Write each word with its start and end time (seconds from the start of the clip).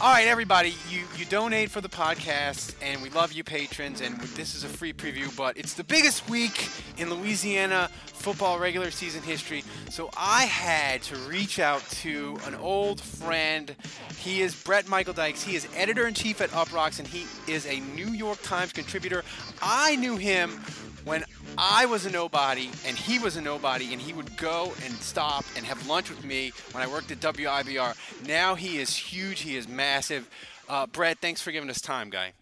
All 0.00 0.12
right, 0.12 0.28
everybody, 0.28 0.76
you, 0.88 1.02
you 1.16 1.24
donate 1.24 1.72
for 1.72 1.80
the 1.80 1.88
podcast, 1.88 2.72
and 2.80 3.02
we 3.02 3.10
love 3.10 3.32
you, 3.32 3.42
patrons. 3.42 4.00
And 4.00 4.16
this 4.20 4.54
is 4.54 4.62
a 4.62 4.68
free 4.68 4.92
preview, 4.92 5.36
but 5.36 5.56
it's 5.56 5.74
the 5.74 5.82
biggest 5.82 6.30
week 6.30 6.68
in 6.98 7.12
Louisiana 7.12 7.90
football 8.06 8.60
regular 8.60 8.92
season 8.92 9.22
history. 9.22 9.64
So 9.90 10.08
I 10.16 10.44
had 10.44 11.02
to 11.02 11.16
reach 11.28 11.58
out 11.58 11.82
to 12.02 12.38
an 12.46 12.54
old 12.54 13.00
friend. 13.00 13.74
He 14.16 14.40
is 14.40 14.54
Brett 14.62 14.86
Michael 14.86 15.14
Dykes. 15.14 15.42
He 15.42 15.56
is 15.56 15.66
editor 15.74 16.06
in 16.06 16.14
chief 16.14 16.40
at 16.40 16.50
Uproxx, 16.50 17.00
and 17.00 17.08
he 17.08 17.26
is 17.52 17.66
a 17.66 17.80
New 17.80 18.10
York 18.10 18.40
Times 18.42 18.72
contributor. 18.72 19.24
I 19.60 19.96
knew 19.96 20.16
him 20.16 20.60
when 21.04 21.24
I 21.60 21.86
was 21.86 22.06
a 22.06 22.10
nobody 22.10 22.70
and 22.86 22.96
he 22.96 23.18
was 23.18 23.36
a 23.36 23.40
nobody, 23.40 23.92
and 23.92 24.00
he 24.00 24.12
would 24.12 24.36
go 24.36 24.72
and 24.84 24.94
stop 24.94 25.44
and 25.56 25.66
have 25.66 25.88
lunch 25.88 26.08
with 26.08 26.24
me 26.24 26.52
when 26.70 26.84
I 26.84 26.86
worked 26.86 27.10
at 27.10 27.18
WIBR. 27.18 27.96
Now 28.28 28.54
he 28.54 28.78
is 28.78 28.94
huge, 28.94 29.40
he 29.40 29.56
is 29.56 29.66
massive. 29.66 30.30
Uh, 30.68 30.86
Brett, 30.86 31.18
thanks 31.18 31.42
for 31.42 31.50
giving 31.50 31.68
us 31.68 31.80
time, 31.80 32.10
guy. 32.10 32.32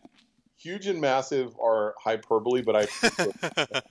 Huge 0.66 0.88
and 0.88 1.00
massive 1.00 1.56
are 1.60 1.94
hyperbole, 1.96 2.60
but 2.60 2.74
I 2.74 2.88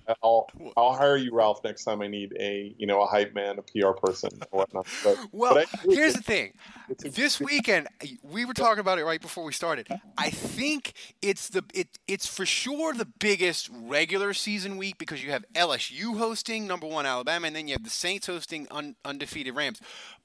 I'll 0.22 0.50
I'll 0.78 0.92
hire 0.92 1.16
you, 1.16 1.34
Ralph, 1.34 1.64
next 1.64 1.86
time 1.86 2.02
I 2.02 2.08
need 2.08 2.36
a 2.38 2.76
you 2.78 2.86
know 2.86 3.02
a 3.02 3.06
hype 3.06 3.34
man, 3.34 3.58
a 3.58 3.62
PR 3.62 3.92
person, 3.92 4.30
or 4.52 4.60
whatnot. 4.60 4.86
But, 5.02 5.18
well, 5.32 5.54
but 5.54 5.68
I, 5.74 5.94
here's 5.94 6.16
the 6.16 6.22
thing: 6.22 6.52
this 7.00 7.40
weekend, 7.40 7.88
we 8.22 8.44
were 8.44 8.54
talking 8.54 8.82
about 8.82 9.00
it 9.00 9.06
right 9.06 9.22
before 9.22 9.46
we 9.46 9.54
started. 9.54 9.88
I 10.18 10.30
think 10.30 10.92
it's 11.22 11.48
the 11.48 11.64
it 11.74 11.98
it's 12.10 12.28
for 12.28 12.46
sure 12.46 12.94
the 12.94 13.08
biggest 13.20 13.70
regular 13.72 14.34
season 14.34 14.76
week 14.76 14.98
because 14.98 15.24
you 15.24 15.32
have 15.32 15.46
LSU 15.54 16.18
hosting 16.18 16.68
number 16.68 16.88
one 16.88 17.06
Alabama, 17.06 17.48
and 17.48 17.56
then 17.56 17.70
you 17.70 17.74
have 17.76 17.86
the 17.86 17.90
Saints 17.90 18.28
hosting 18.28 18.68
un, 18.70 18.98
undefeated 19.06 19.56
Rams. 19.56 19.80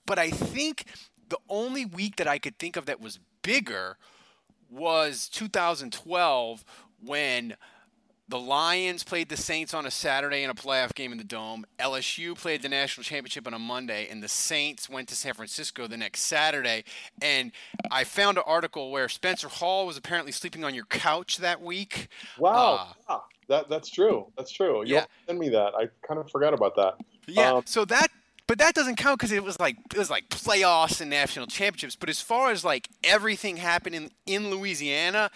But 0.05 0.19
I 0.19 0.31
think 0.31 0.87
the 1.29 1.39
only 1.49 1.85
week 1.85 2.17
that 2.17 2.27
I 2.27 2.39
could 2.39 2.59
think 2.59 2.75
of 2.75 2.87
that 2.87 3.01
was 3.01 3.21
bigger 3.43 3.99
was 4.71 5.29
2012 5.29 6.65
when 7.05 7.57
the 8.31 8.39
Lions 8.39 9.03
played 9.03 9.29
the 9.29 9.37
Saints 9.37 9.75
on 9.75 9.87
a 9.87 9.91
Saturday 9.91 10.45
in 10.45 10.51
a 10.51 10.55
playoff 10.55 10.95
game 10.95 11.11
in 11.11 11.19
the 11.19 11.25
Dome. 11.25 11.67
LSU 11.81 12.39
played 12.39 12.63
the 12.63 12.69
national 12.69 13.03
championship 13.03 13.45
on 13.47 13.55
a 13.55 13.59
Monday, 13.59 14.07
and 14.09 14.23
the 14.23 14.29
Saints 14.29 14.89
went 14.89 15.09
to 15.09 15.17
San 15.17 15.35
Francisco 15.35 15.89
the 15.89 15.97
next 15.97 16.21
Saturday. 16.21 16.85
And 17.21 17.51
I 17.91 18.05
found 18.05 18.39
an 18.39 18.45
article 18.47 18.93
where 18.93 19.09
Spencer 19.09 19.49
Hall 19.49 19.85
was 19.85 19.97
apparently 19.97 20.31
sleeping 20.31 20.63
on 20.63 20.77
your 20.77 20.85
couch 20.85 21.39
that 21.39 21.61
week. 21.61 22.07
Wow, 22.39 22.95
uh, 23.09 23.15
yeah, 23.15 23.19
that 23.49 23.69
that's 23.69 23.91
true. 23.91 24.29
That's 24.37 24.53
true. 24.53 24.85
You 24.85 24.95
yeah, 24.95 25.05
send 25.27 25.41
me 25.41 25.49
that. 25.49 25.75
I 25.75 25.89
kind 26.07 26.21
of 26.21 26.31
forgot 26.31 26.55
about 26.55 26.77
that. 26.77 26.95
Yeah. 27.27 27.55
Um, 27.55 27.63
so 27.67 27.85
that 27.87 28.13
but 28.51 28.59
that 28.59 28.75
doesn't 28.75 28.97
count 28.97 29.17
because 29.17 29.31
it 29.31 29.45
was 29.45 29.61
like 29.61 29.77
it 29.93 29.97
was 29.97 30.11
like 30.11 30.29
playoffs 30.29 31.01
and 31.01 31.09
national 31.09 31.47
championships. 31.47 31.95
But 31.95 32.09
as 32.09 32.21
far 32.21 32.51
as 32.51 32.65
like 32.65 32.89
everything 33.05 33.59
happening 33.59 34.11
in 34.27 34.51
Louisiana, 34.51 35.31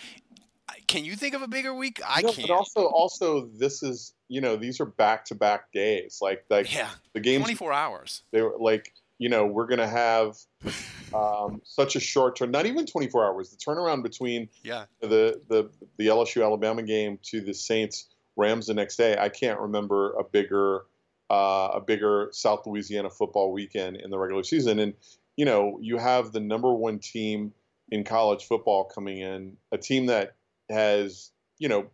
can 0.89 1.05
you 1.05 1.15
think 1.15 1.33
of 1.37 1.41
a 1.41 1.47
bigger 1.47 1.73
week? 1.73 2.01
I 2.05 2.23
no, 2.23 2.33
can't. 2.33 2.49
But 2.49 2.55
also, 2.55 2.87
also 2.87 3.47
this 3.55 3.85
is 3.85 4.15
you 4.27 4.41
know 4.41 4.57
these 4.57 4.81
are 4.81 4.85
back 4.85 5.27
to 5.27 5.37
back 5.37 5.71
days. 5.71 6.19
Like 6.21 6.45
like 6.51 6.75
yeah, 6.75 6.89
the 7.13 7.21
games 7.21 7.45
twenty 7.45 7.55
four 7.55 7.73
hours. 7.73 8.25
They 8.33 8.43
were 8.43 8.57
like 8.59 8.93
you 9.19 9.29
know 9.29 9.47
we're 9.47 9.69
gonna 9.69 9.87
have 9.87 10.37
um, 11.15 11.63
such 11.63 11.95
a 11.95 12.01
short 12.01 12.35
turn. 12.35 12.51
Not 12.51 12.67
even 12.67 12.85
twenty 12.85 13.09
four 13.09 13.25
hours. 13.25 13.49
The 13.49 13.59
turnaround 13.59 14.03
between 14.03 14.49
yeah 14.65 14.87
the 15.01 15.41
the 15.49 15.71
the 15.99 16.09
LSU 16.09 16.43
Alabama 16.43 16.83
game 16.83 17.21
to 17.27 17.41
the 17.41 17.55
Saints 17.55 18.09
Rams 18.35 18.67
the 18.67 18.75
next 18.75 18.97
day. 18.97 19.17
I 19.17 19.29
can't 19.29 19.61
remember 19.61 20.15
a 20.15 20.25
bigger 20.25 20.87
uh, 21.34 21.71
a 21.75 21.81
bigger 21.81 22.28
South 22.33 22.65
Louisiana 22.67 23.11
football 23.11 23.53
weekend 23.53 23.97
in 23.97 24.11
the 24.11 24.19
regular 24.19 24.45
season. 24.45 24.78
And, 24.78 24.95
you 25.37 25.45
know, 25.45 25.78
you 25.81 25.99
have 25.99 26.33
the 26.33 26.41
number 26.41 26.72
one 26.72 27.00
team 27.00 27.53
in 27.91 28.05
college 28.05 28.45
football 28.45 28.84
coming 28.84 29.19
in, 29.19 29.56
a 29.72 29.78
team 29.78 30.06
that 30.06 30.37
has, 30.71 31.33
you 31.59 31.69
know, 31.69 31.87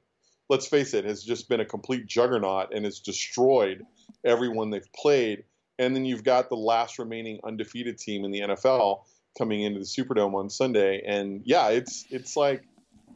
let's 0.50 0.66
face 0.66 0.92
it, 0.92 1.06
has 1.06 1.22
just 1.22 1.48
been 1.48 1.60
a 1.60 1.64
complete 1.64 2.06
juggernaut 2.06 2.74
and 2.74 2.84
has 2.84 3.00
destroyed 3.00 3.82
everyone 4.24 4.68
they've 4.68 4.92
played. 4.94 5.44
And 5.78 5.96
then 5.96 6.04
you've 6.04 6.24
got 6.24 6.50
the 6.50 6.56
last 6.56 6.98
remaining 6.98 7.40
undefeated 7.42 7.96
team 7.96 8.26
in 8.26 8.30
the 8.30 8.40
NFL 8.40 9.04
coming 9.38 9.62
into 9.62 9.78
the 9.78 9.86
Superdome 9.86 10.34
on 10.34 10.50
Sunday. 10.50 11.02
And 11.06 11.40
yeah, 11.44 11.68
it's 11.68 12.04
it's 12.10 12.36
like 12.36 12.64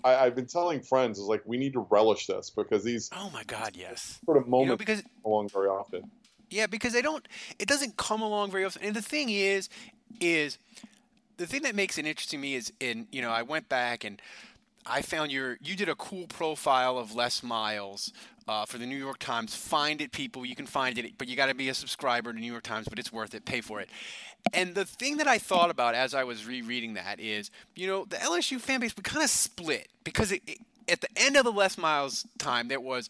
I, 0.05 0.25
have 0.25 0.35
been 0.35 0.47
telling 0.47 0.83
friends 0.83 1.19
is 1.19 1.25
like 1.25 1.43
we 1.47 1.57
need 1.57 1.73
to 1.73 1.87
relish 1.91 2.27
this 2.27 2.51
because 2.51 2.85
these 2.85 3.11
oh 3.17 3.31
my 3.33 3.43
god 3.45 3.75
yes 3.75 4.21
sort 4.25 4.37
of 4.37 4.47
moments 4.47 4.67
you 4.67 4.73
know, 4.73 4.77
because 4.77 5.03
along 5.25 5.49
very 5.49 5.69
often. 5.69 6.11
Yeah, 6.51 6.67
because 6.67 6.93
they 6.93 7.03
don't. 7.03 7.27
It 7.59 7.67
doesn't 7.67 7.97
come 7.97 8.23
along 8.23 8.51
very 8.51 8.65
often. 8.65 8.83
And 8.83 8.95
the 8.95 9.03
thing 9.03 9.29
is, 9.29 9.69
is 10.21 10.59
the 11.37 11.47
thing 11.47 11.63
that 11.63 11.75
makes 11.75 11.99
it 11.99 12.07
interesting 12.07 12.39
to 12.39 12.43
me 12.43 12.55
is 12.55 12.73
in 12.81 13.09
you 13.11 13.23
know 13.23 13.31
I 13.31 13.43
went 13.43 13.69
back 13.69 14.05
and 14.05 14.21
I 14.87 15.03
found 15.03 15.33
your 15.33 15.59
you 15.63 15.77
did 15.77 15.89
a 15.89 15.95
cool 15.95 16.27
profile 16.27 16.99
of 16.99 17.15
Les 17.15 17.43
Miles 17.43 18.13
uh, 18.47 18.67
for 18.67 18.79
the 18.79 18.87
New 18.87 18.97
York 18.97 19.19
Times. 19.19 19.55
Find 19.55 20.01
it, 20.01 20.13
people. 20.13 20.45
You 20.45 20.55
can 20.55 20.67
find 20.67 20.99
it, 20.99 21.17
but 21.17 21.29
you 21.29 21.37
got 21.37 21.47
to 21.47 21.55
be 21.55 21.69
a 21.69 21.75
subscriber 21.75 22.33
to 22.33 22.35
the 22.35 22.41
New 22.41 22.51
York 22.51 22.65
Times. 22.65 22.87
But 22.89 22.99
it's 22.99 23.13
worth 23.13 23.35
it. 23.35 23.45
Pay 23.45 23.61
for 23.61 23.81
it. 23.81 23.89
And 24.53 24.75
the 24.75 24.85
thing 24.85 25.17
that 25.17 25.27
I 25.27 25.39
thought 25.39 25.71
about 25.71 25.95
as 25.95 26.15
I 26.15 26.25
was 26.25 26.47
rereading 26.47 26.95
that 26.95 27.19
is, 27.19 27.51
you 27.75 27.87
know, 27.87 28.05
the 28.05 28.17
LSU 28.17 28.61
fan 28.61 28.81
base 28.81 28.95
we 28.97 29.03
kind 29.03 29.25
of 29.25 29.31
split 29.31 29.89
because 30.05 30.33
it, 30.33 30.43
it, 30.47 30.59
at 30.89 31.01
the 31.01 31.09
end 31.17 31.37
of 31.37 31.45
the 31.45 31.53
Les 31.53 31.79
Miles 31.79 32.27
time 32.39 32.69
there 32.69 32.81
was 32.81 33.09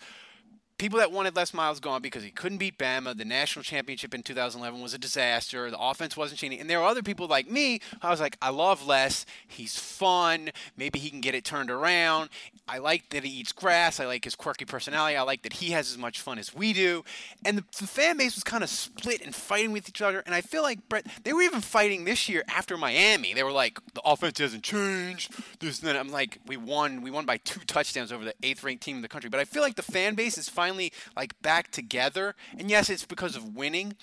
people 0.79 0.99
that 0.99 1.13
wanted 1.13 1.37
Les 1.37 1.55
Miles 1.55 1.81
gone 1.81 2.03
because 2.03 2.23
he 2.23 2.31
couldn't 2.31 2.59
beat 2.59 2.79
Bama. 2.79 3.17
The 3.17 3.25
national 3.25 3.63
championship 3.63 4.15
in 4.15 4.23
2011 4.23 4.81
was 4.81 4.95
a 4.95 4.99
disaster. 4.99 5.71
The 5.71 5.79
offense 5.79 6.17
wasn't 6.17 6.41
changing. 6.41 6.61
And 6.61 6.69
there 6.69 6.81
were 6.81 6.87
other 6.87 7.03
people 7.03 7.27
like 7.27 7.51
me. 7.51 7.81
I 8.03 8.11
was 8.11 8.21
like, 8.21 8.37
I 8.43 8.51
love 8.51 8.87
Les. 8.87 9.25
He's 9.47 9.79
fun. 9.79 10.51
Maybe 10.77 10.99
he 10.99 11.11
can 11.11 11.21
get 11.21 11.35
it 11.35 11.45
turned 11.45 11.71
around. 11.71 12.31
I 12.67 12.79
like 12.79 13.11
that 13.11 13.25
he 13.25 13.31
eats 13.31 13.53
grass. 13.53 14.01
I 14.01 14.07
like 14.07 14.25
his 14.25 14.35
quirky 14.35 14.65
personality. 14.65 15.17
I 15.17 15.23
like 15.23 15.43
that 15.43 15.55
he 15.55 15.71
has 15.71 15.91
as 15.91 15.99
much 15.99 16.21
fun 16.21 16.39
as 16.39 16.55
we 16.55 16.73
do. 16.73 17.05
And 17.45 17.59
the, 17.59 17.65
the 17.79 17.87
fan 17.87 18.17
base 18.17 18.35
was 18.35 18.45
kind 18.45 18.65
of 18.65 18.71
split 18.71 19.21
and 19.23 19.35
fighting 19.35 19.73
with 19.73 19.89
each 19.89 20.03
other. 20.03 20.21
And 20.27 20.35
I 20.35 20.41
feel 20.41 20.63
like 20.63 20.89
Brett, 20.89 21.07
they 21.25 21.33
were 21.33 21.43
even 21.43 21.61
fighting 21.61 22.05
this 22.05 22.29
year 22.29 22.43
after 22.49 22.77
Miami. 22.77 23.35
They 23.35 23.43
were 23.43 23.53
like, 23.53 23.79
the 23.95 24.01
offense 24.03 24.39
hasn't 24.39 24.65
changed. 24.65 25.33
This 25.61 25.81
and 25.81 25.89
then 25.89 25.97
I'm 25.97 26.11
like, 26.11 26.41
we 26.47 26.57
won. 26.57 27.03
We 27.03 27.11
won 27.11 27.27
by 27.27 27.37
two 27.39 27.61
touchdowns 27.61 28.13
over 28.13 28.25
the 28.25 28.35
eighth 28.43 28.65
ranked 28.65 28.83
team 28.83 28.97
in 28.97 29.03
the 29.03 29.09
country. 29.09 29.31
But 29.31 29.41
I 29.41 29.45
feel 29.45 29.63
like 29.63 29.77
the 29.77 29.83
fan 29.83 30.15
base 30.15 30.39
is 30.39 30.49
finally 30.49 30.75
finally 30.75 30.93
like 31.17 31.41
back 31.43 31.71
together. 31.71 32.35
And 32.59 32.71
yes, 32.71 32.91
it's 32.91 33.05
because 33.05 33.37
of 33.37 33.55
winning, 33.55 33.97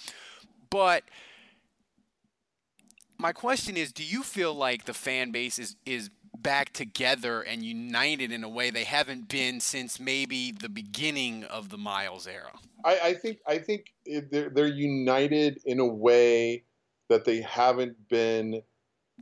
but 0.69 1.03
my 3.17 3.31
question 3.31 3.77
is, 3.77 3.91
do 3.91 4.03
you 4.03 4.23
feel 4.23 4.53
like 4.53 4.85
the 4.85 4.93
fan 4.93 5.31
base 5.31 5.59
is 5.59 5.75
is 5.85 6.09
back 6.41 6.73
together 6.73 7.41
and 7.41 7.63
united 7.63 8.31
in 8.31 8.43
a 8.43 8.49
way 8.49 8.69
they 8.69 8.83
haven't 8.83 9.27
been 9.27 9.59
since 9.59 9.99
maybe 9.99 10.51
the 10.51 10.69
beginning 10.69 11.43
of 11.45 11.69
the 11.69 11.77
Miles 11.77 12.27
era? 12.27 12.51
I, 12.83 12.99
I 13.03 13.13
think 13.13 13.39
I 13.47 13.57
think 13.57 13.93
they're, 14.05 14.49
they're 14.49 14.67
united 14.67 15.59
in 15.65 15.79
a 15.79 15.85
way 15.85 16.63
that 17.09 17.25
they 17.25 17.41
haven't 17.41 18.07
been 18.09 18.61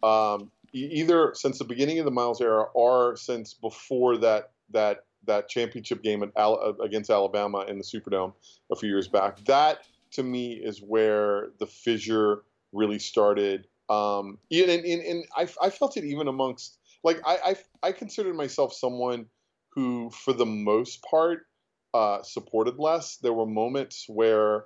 um, 0.04 0.52
either 0.74 1.34
since 1.34 1.58
the 1.58 1.66
beginning 1.66 2.00
of 2.00 2.06
the 2.06 2.12
Miles 2.12 2.42
era 2.42 2.64
or 2.74 3.16
since 3.16 3.54
before 3.54 4.18
that 4.18 4.52
that 4.72 5.06
that 5.26 5.50
championship 5.50 6.02
game 6.02 6.24
at, 6.24 6.32
uh, 6.36 6.74
against 6.82 7.10
Alabama 7.10 7.66
in 7.68 7.78
the 7.78 7.84
Superdome 7.84 8.34
a 8.72 8.76
few 8.76 8.90
years 8.90 9.08
back. 9.08 9.44
That 9.46 9.80
to 10.12 10.24
me 10.24 10.54
is 10.54 10.82
where 10.82 11.50
the 11.60 11.68
fissure 11.68 12.44
really 12.72 13.00
started. 13.00 13.68
Um, 13.90 14.38
and, 14.52 14.70
and, 14.70 14.86
and 14.86 15.26
I, 15.36 15.48
I, 15.62 15.70
felt 15.72 15.98
it 15.98 16.04
even 16.04 16.28
amongst 16.28 16.78
like 17.04 17.22
I, 17.26 17.38
I 17.46 17.88
I 17.90 17.92
considered 17.92 18.36
myself 18.36 18.74
someone 18.74 19.26
who, 19.74 20.10
for 20.10 20.34
the 20.34 20.46
most 20.46 21.04
part, 21.04 21.46
uh, 21.94 22.22
supported 22.24 22.78
Les. 22.78 23.18
There 23.18 23.34
were 23.34 23.46
moments 23.46 24.06
where, 24.08 24.66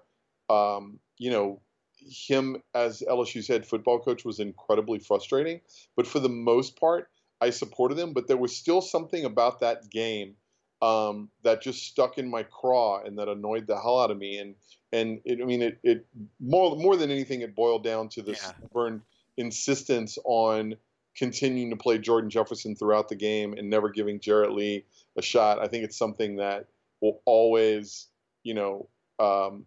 um, 0.49 0.99
you 1.17 1.31
know, 1.31 1.61
him 1.99 2.61
as 2.73 3.03
LSU's 3.07 3.47
head 3.47 3.65
football 3.65 3.99
coach 3.99 4.25
was 4.25 4.39
incredibly 4.39 4.99
frustrating. 4.99 5.61
But 5.95 6.07
for 6.07 6.19
the 6.19 6.29
most 6.29 6.79
part, 6.79 7.09
I 7.41 7.49
supported 7.49 7.97
him. 7.97 8.13
But 8.13 8.27
there 8.27 8.37
was 8.37 8.55
still 8.55 8.81
something 8.81 9.25
about 9.25 9.59
that 9.61 9.89
game 9.89 10.35
um, 10.81 11.29
that 11.43 11.61
just 11.61 11.83
stuck 11.83 12.17
in 12.17 12.29
my 12.29 12.43
craw 12.43 13.01
and 13.03 13.17
that 13.17 13.29
annoyed 13.29 13.67
the 13.67 13.79
hell 13.79 13.99
out 13.99 14.11
of 14.11 14.17
me. 14.17 14.37
And 14.37 14.55
and 14.91 15.21
it, 15.25 15.39
I 15.41 15.45
mean, 15.45 15.61
it, 15.61 15.79
it 15.83 16.05
more 16.39 16.75
more 16.75 16.97
than 16.97 17.11
anything, 17.11 17.41
it 17.41 17.55
boiled 17.55 17.83
down 17.83 18.09
to 18.09 18.21
this 18.21 18.41
yeah. 18.41 18.51
stubborn 18.51 19.01
insistence 19.37 20.17
on 20.25 20.75
continuing 21.15 21.69
to 21.69 21.75
play 21.75 21.97
Jordan 21.97 22.29
Jefferson 22.29 22.75
throughout 22.75 23.09
the 23.09 23.15
game 23.15 23.53
and 23.53 23.69
never 23.69 23.89
giving 23.89 24.19
Jarrett 24.19 24.51
Lee 24.51 24.85
a 25.17 25.21
shot. 25.21 25.59
I 25.59 25.67
think 25.67 25.83
it's 25.83 25.97
something 25.97 26.37
that 26.37 26.67
will 27.01 27.21
always, 27.25 28.07
you 28.43 28.53
know, 28.53 28.89
um, 29.19 29.65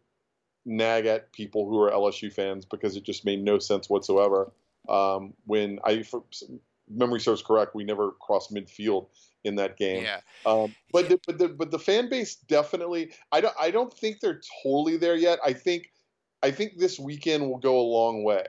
nag 0.65 1.07
at 1.07 1.33
people 1.33 1.69
who 1.69 1.81
are 1.81 1.91
LSU 1.91 2.33
fans 2.33 2.65
because 2.65 2.97
it 2.97 3.05
just 3.05 3.25
made 3.25 3.43
no 3.43 3.59
sense 3.59 3.89
whatsoever. 3.89 4.53
Um, 4.89 5.35
when 5.45 5.79
I, 5.85 6.05
memory 6.89 7.21
serves 7.21 7.43
correct, 7.43 7.75
we 7.75 7.85
never 7.85 8.13
crossed 8.13 8.53
midfield 8.53 9.07
in 9.45 9.57
that 9.57 9.77
game. 9.77 10.03
Yeah. 10.03 10.21
Um, 10.45 10.75
but 10.93 11.09
the, 11.09 11.21
but 11.27 11.39
the 11.39 11.49
but 11.49 11.71
the 11.71 11.79
fan 11.79 12.09
base 12.09 12.35
definitely. 12.35 13.13
I 13.33 13.41
don't 13.41 13.55
I 13.61 13.71
don't 13.71 13.93
think 13.93 14.21
they're 14.21 14.41
totally 14.63 14.97
there 14.97 15.17
yet. 15.17 15.39
I 15.45 15.53
think 15.53 15.93
I 16.43 16.51
think 16.51 16.79
this 16.79 16.99
weekend 16.99 17.49
will 17.49 17.59
go 17.59 17.79
a 17.79 17.83
long 17.83 18.25
way. 18.25 18.47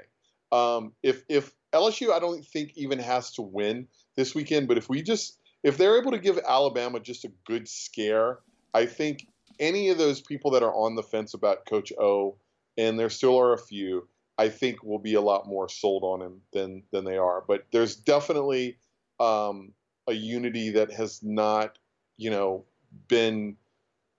Um, 0.52 0.94
if 1.04 1.24
if 1.30 1.54
LSU, 1.74 2.12
I 2.12 2.20
don't 2.20 2.46
think 2.46 2.74
even 2.76 3.00
has 3.00 3.32
to 3.34 3.42
win 3.42 3.88
this 4.16 4.34
weekend, 4.34 4.68
but 4.68 4.78
if 4.78 4.90
we 4.90 5.02
just 5.02 5.38
if 5.64 5.78
they're 5.78 6.00
able 6.00 6.12
to 6.12 6.20
give 6.20 6.40
Alabama 6.48 7.00
just 7.00 7.26
a 7.26 7.32
good 7.46 7.68
scare, 7.68 8.40
I 8.74 8.86
think 8.86 9.28
any 9.60 9.90
of 9.90 9.98
those 9.98 10.22
people 10.22 10.52
that 10.52 10.64
are 10.64 10.74
on 10.74 10.96
the 10.96 11.04
fence 11.04 11.34
about 11.34 11.66
Coach 11.66 11.92
O, 12.00 12.36
and 12.78 13.00
there 13.00 13.10
still 13.10 13.38
are 13.40 13.54
a 13.54 13.58
few, 13.58 14.08
I 14.38 14.50
think 14.50 14.84
will 14.84 15.00
be 15.00 15.16
a 15.16 15.22
lot 15.22 15.48
more 15.48 15.68
sold 15.68 16.04
on 16.04 16.22
him 16.22 16.42
than 16.54 16.84
than 16.92 17.06
they 17.06 17.18
are. 17.18 17.44
But 17.48 17.66
there's 17.72 17.96
definitely 17.96 18.78
um, 19.20 19.74
a 20.08 20.14
unity 20.14 20.70
that 20.72 20.92
has 20.92 21.24
not, 21.24 21.80
you 22.18 22.30
know, 22.30 22.64
been 23.08 23.58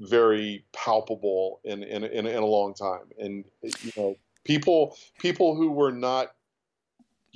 very 0.01 0.65
palpable 0.73 1.61
in 1.65 1.83
in, 1.83 2.05
in, 2.05 2.27
in 2.27 2.43
a 2.43 2.47
long 2.47 2.75
time. 2.75 3.07
And 3.19 3.45
you 3.63 3.93
know, 3.97 4.17
people 4.45 4.97
people 5.19 5.55
who 5.55 5.71
were 5.71 5.93
not 5.93 6.35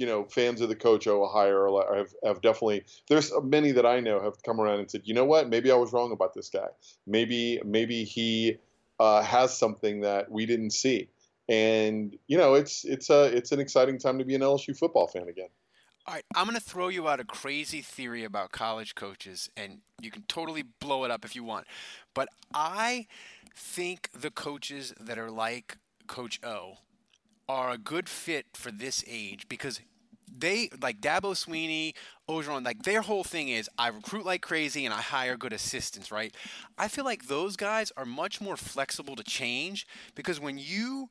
you 0.03 0.09
know, 0.09 0.25
fans 0.25 0.61
of 0.61 0.69
the 0.69 0.75
coach 0.75 1.07
O 1.07 1.25
hire 1.29 1.69
have, 1.97 2.13
have 2.25 2.41
definitely. 2.43 2.83
There's 3.09 3.33
many 3.45 3.71
that 3.71 3.87
I 3.87 4.01
know 4.01 4.21
have 4.21 4.43
come 4.43 4.61
around 4.61 4.81
and 4.81 4.91
said, 4.91 5.03
you 5.05 5.15
know 5.15 5.25
what, 5.25 5.49
maybe 5.49 5.71
I 5.71 5.77
was 5.77 5.93
wrong 5.93 6.11
about 6.11 6.35
this 6.35 6.49
guy. 6.49 6.67
Maybe 7.07 7.61
maybe 7.65 8.03
he 8.03 8.57
uh, 8.99 9.23
has 9.23 9.57
something 9.57 10.01
that 10.01 10.29
we 10.29 10.45
didn't 10.45 10.71
see. 10.71 11.09
And 11.49 12.19
you 12.27 12.37
know, 12.37 12.55
it's 12.55 12.85
it's 12.85 13.11
a 13.11 13.27
it's 13.27 13.53
an 13.53 13.61
exciting 13.61 13.97
time 14.01 14.19
to 14.19 14.25
be 14.25 14.35
an 14.35 14.41
LSU 14.41 14.77
football 14.77 15.07
fan 15.07 15.29
again. 15.29 15.51
All 16.05 16.15
right, 16.15 16.25
I'm 16.35 16.47
going 16.47 16.59
to 16.59 16.61
throw 16.61 16.89
you 16.89 17.09
out 17.09 17.21
a 17.21 17.25
crazy 17.25 17.81
theory 17.81 18.25
about 18.25 18.51
college 18.51 18.97
coaches, 18.97 19.49
and 19.57 19.83
you 20.01 20.11
can 20.11 20.25
totally 20.27 20.65
blow 20.81 21.05
it 21.05 21.13
up 21.13 21.25
if 21.25 21.37
you 21.37 21.45
want. 21.45 21.69
But 22.13 22.29
I 22.53 23.07
think 23.55 24.11
the 24.13 24.33
coaches 24.33 24.95
that 24.99 25.17
are 25.17 25.31
like 25.31 25.79
Coach 26.09 26.41
O 26.43 26.79
are 27.49 27.71
a 27.71 27.79
good 27.79 28.09
fit 28.09 28.47
for 28.55 28.73
this 28.73 29.05
age 29.07 29.49
because 29.49 29.81
they 30.37 30.71
like 30.81 31.01
Dabo 31.01 31.33
Swinney, 31.35 31.95
Orgeron, 32.29 32.65
like 32.65 32.83
their 32.83 33.03
whole 33.03 33.25
thing 33.25 33.49
is 33.49 33.69
I 33.79 33.89
recruit 33.89 34.25
like 34.25 34.43
crazy 34.43 34.85
and 34.85 34.95
I 34.95 35.01
hire 35.01 35.37
good 35.37 35.53
assistants, 35.53 36.11
right? 36.11 36.35
I 36.79 36.89
feel 36.89 37.05
like 37.05 37.27
those 37.27 37.57
guys 37.57 37.93
are 37.97 38.05
much 38.05 38.41
more 38.41 38.57
flexible 38.57 39.17
to 39.17 39.25
change 39.25 39.87
because 40.15 40.41
when 40.41 40.59
you 40.59 41.09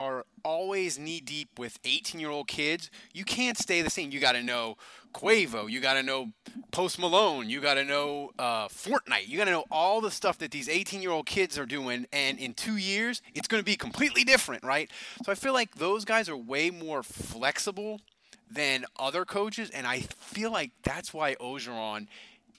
are 0.00 0.26
always 0.44 0.98
knee 0.98 1.20
deep 1.20 1.58
with 1.58 1.78
18 1.84 2.20
year 2.20 2.30
old 2.30 2.48
kids, 2.48 2.90
you 3.12 3.24
can't 3.24 3.56
stay 3.56 3.82
the 3.82 3.90
same. 3.90 4.10
You 4.10 4.20
got 4.20 4.32
to 4.32 4.42
know 4.42 4.76
Quavo, 5.14 5.70
you 5.70 5.80
got 5.80 5.94
to 5.94 6.02
know 6.02 6.32
Post 6.72 6.98
Malone, 6.98 7.48
you 7.48 7.60
got 7.60 7.74
to 7.74 7.84
know 7.84 8.30
uh, 8.38 8.66
Fortnite, 8.68 9.28
you 9.28 9.38
got 9.38 9.44
to 9.44 9.52
know 9.52 9.64
all 9.70 10.00
the 10.00 10.10
stuff 10.10 10.38
that 10.38 10.50
these 10.50 10.68
18 10.68 11.00
year 11.00 11.12
old 11.12 11.26
kids 11.26 11.58
are 11.58 11.66
doing. 11.66 12.06
And 12.12 12.38
in 12.38 12.54
two 12.54 12.76
years, 12.76 13.22
it's 13.34 13.46
going 13.46 13.60
to 13.60 13.64
be 13.64 13.76
completely 13.76 14.24
different, 14.24 14.64
right? 14.64 14.90
So 15.24 15.30
I 15.30 15.36
feel 15.36 15.52
like 15.52 15.76
those 15.76 16.04
guys 16.04 16.28
are 16.28 16.36
way 16.36 16.70
more 16.70 17.02
flexible 17.02 18.00
than 18.54 18.84
other 18.98 19.24
coaches. 19.24 19.70
And 19.70 19.86
I 19.86 20.00
feel 20.00 20.50
like 20.50 20.70
that's 20.82 21.12
why 21.12 21.34
Orgeron 21.36 22.06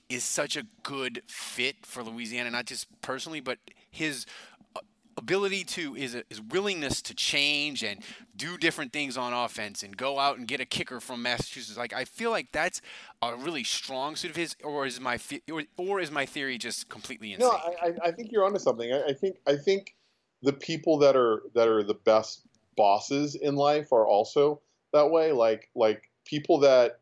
is 0.10 0.24
such 0.24 0.56
a 0.56 0.64
good 0.84 1.22
fit 1.28 1.86
for 1.86 2.04
Louisiana, 2.04 2.52
not 2.52 2.66
just 2.66 2.88
personally, 3.02 3.40
but 3.40 3.58
his 3.90 4.26
uh, 4.76 4.82
ability 5.18 5.64
to 5.64 5.96
is 5.96 6.16
uh, 6.16 6.22
his 6.30 6.42
willingness 6.42 7.02
to 7.02 7.16
change 7.16 7.84
and 7.84 8.04
do 8.36 8.58
different 8.58 8.94
things 8.94 9.18
on 9.18 9.34
offense 9.34 9.82
and 9.82 9.98
go 9.98 10.20
out 10.20 10.38
and 10.38 10.48
get 10.48 10.60
a 10.60 10.66
kicker 10.66 11.00
from 11.00 11.24
Massachusetts. 11.24 11.78
Like 11.78 11.94
I 11.94 12.06
feel 12.06 12.30
like 12.30 12.52
that's 12.52 12.82
a 13.22 13.36
really 13.36 13.64
strong 13.64 14.16
suit 14.16 14.32
of 14.32 14.38
his, 14.38 14.56
or 14.64 14.86
is 14.86 15.00
my 15.00 15.20
or, 15.52 15.64
or 15.78 16.00
is 16.00 16.12
my 16.12 16.26
theory 16.26 16.58
just 16.58 16.88
completely 16.88 17.34
insane? 17.34 17.50
No, 17.50 17.58
I, 17.82 18.10
I 18.10 18.12
think 18.12 18.32
you're 18.32 18.46
onto 18.46 18.60
something. 18.60 18.94
I, 18.94 19.06
I 19.08 19.14
think 19.14 19.38
I 19.48 19.56
think 19.56 19.96
the 20.44 20.54
people 20.54 21.00
that 21.00 21.16
are 21.16 21.42
that 21.56 21.68
are 21.68 21.82
the 21.82 21.96
best 21.96 22.42
bosses 22.78 23.36
in 23.36 23.56
life 23.56 23.92
are 23.92 24.06
also 24.06 24.62
that 24.96 25.12
way. 25.12 25.32
Like 25.32 25.70
like 25.76 26.10
people 26.26 26.60
that 26.60 27.00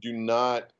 do 0.00 0.12
not 0.12 0.70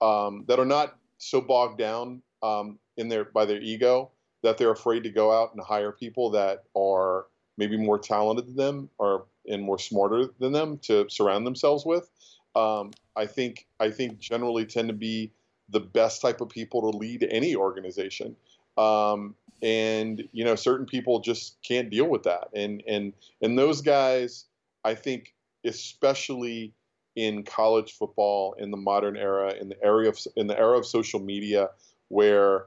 um, 0.00 0.44
that 0.48 0.58
are 0.58 0.66
not 0.66 0.96
so 1.18 1.40
bogged 1.40 1.78
down 1.78 2.22
um, 2.42 2.78
in 2.96 3.08
their 3.08 3.24
by 3.24 3.44
their 3.44 3.60
ego 3.60 4.10
that 4.42 4.58
they're 4.58 4.70
afraid 4.70 5.02
to 5.02 5.10
go 5.10 5.32
out 5.32 5.52
and 5.54 5.62
hire 5.62 5.92
people 5.92 6.30
that 6.30 6.64
are 6.76 7.26
maybe 7.58 7.76
more 7.76 7.98
talented 7.98 8.46
than 8.46 8.56
them 8.56 8.90
or 8.98 9.26
and 9.48 9.62
more 9.62 9.78
smarter 9.78 10.26
than 10.38 10.52
them 10.52 10.78
to 10.78 11.08
surround 11.08 11.46
themselves 11.46 11.84
with. 11.84 12.10
Um, 12.54 12.92
I 13.16 13.26
think 13.26 13.66
I 13.80 13.90
think 13.90 14.18
generally 14.18 14.64
tend 14.64 14.88
to 14.88 14.94
be 14.94 15.32
the 15.68 15.80
best 15.80 16.22
type 16.22 16.40
of 16.40 16.48
people 16.48 16.92
to 16.92 16.96
lead 16.96 17.26
any 17.30 17.56
organization. 17.56 18.36
Um, 18.78 19.34
and 19.62 20.28
you 20.32 20.44
know, 20.44 20.54
certain 20.54 20.86
people 20.86 21.20
just 21.20 21.56
can't 21.62 21.90
deal 21.90 22.06
with 22.06 22.24
that. 22.24 22.48
And 22.54 22.82
and 22.86 23.12
and 23.42 23.58
those 23.58 23.80
guys, 23.80 24.44
I 24.84 24.94
think, 24.94 25.34
especially 25.66 26.72
in 27.14 27.42
college 27.42 27.92
football 27.92 28.54
in 28.58 28.70
the 28.70 28.76
modern 28.76 29.16
era, 29.16 29.52
in 29.54 29.68
the 29.68 29.84
area 29.84 30.08
of 30.08 30.18
in 30.36 30.46
the 30.46 30.58
era 30.58 30.78
of 30.78 30.86
social 30.86 31.20
media, 31.20 31.70
where 32.08 32.66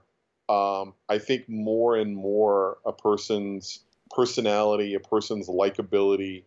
um, 0.49 0.93
I 1.07 1.19
think 1.19 1.47
more 1.47 1.95
and 1.95 2.15
more 2.15 2.77
a 2.85 2.91
person's 2.91 3.81
personality, 4.09 4.95
a 4.95 4.99
person's 4.99 5.47
likability, 5.47 6.43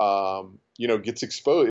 um, 0.00 0.58
you 0.76 0.88
know, 0.88 0.98
gets 0.98 1.22
exposed. 1.22 1.70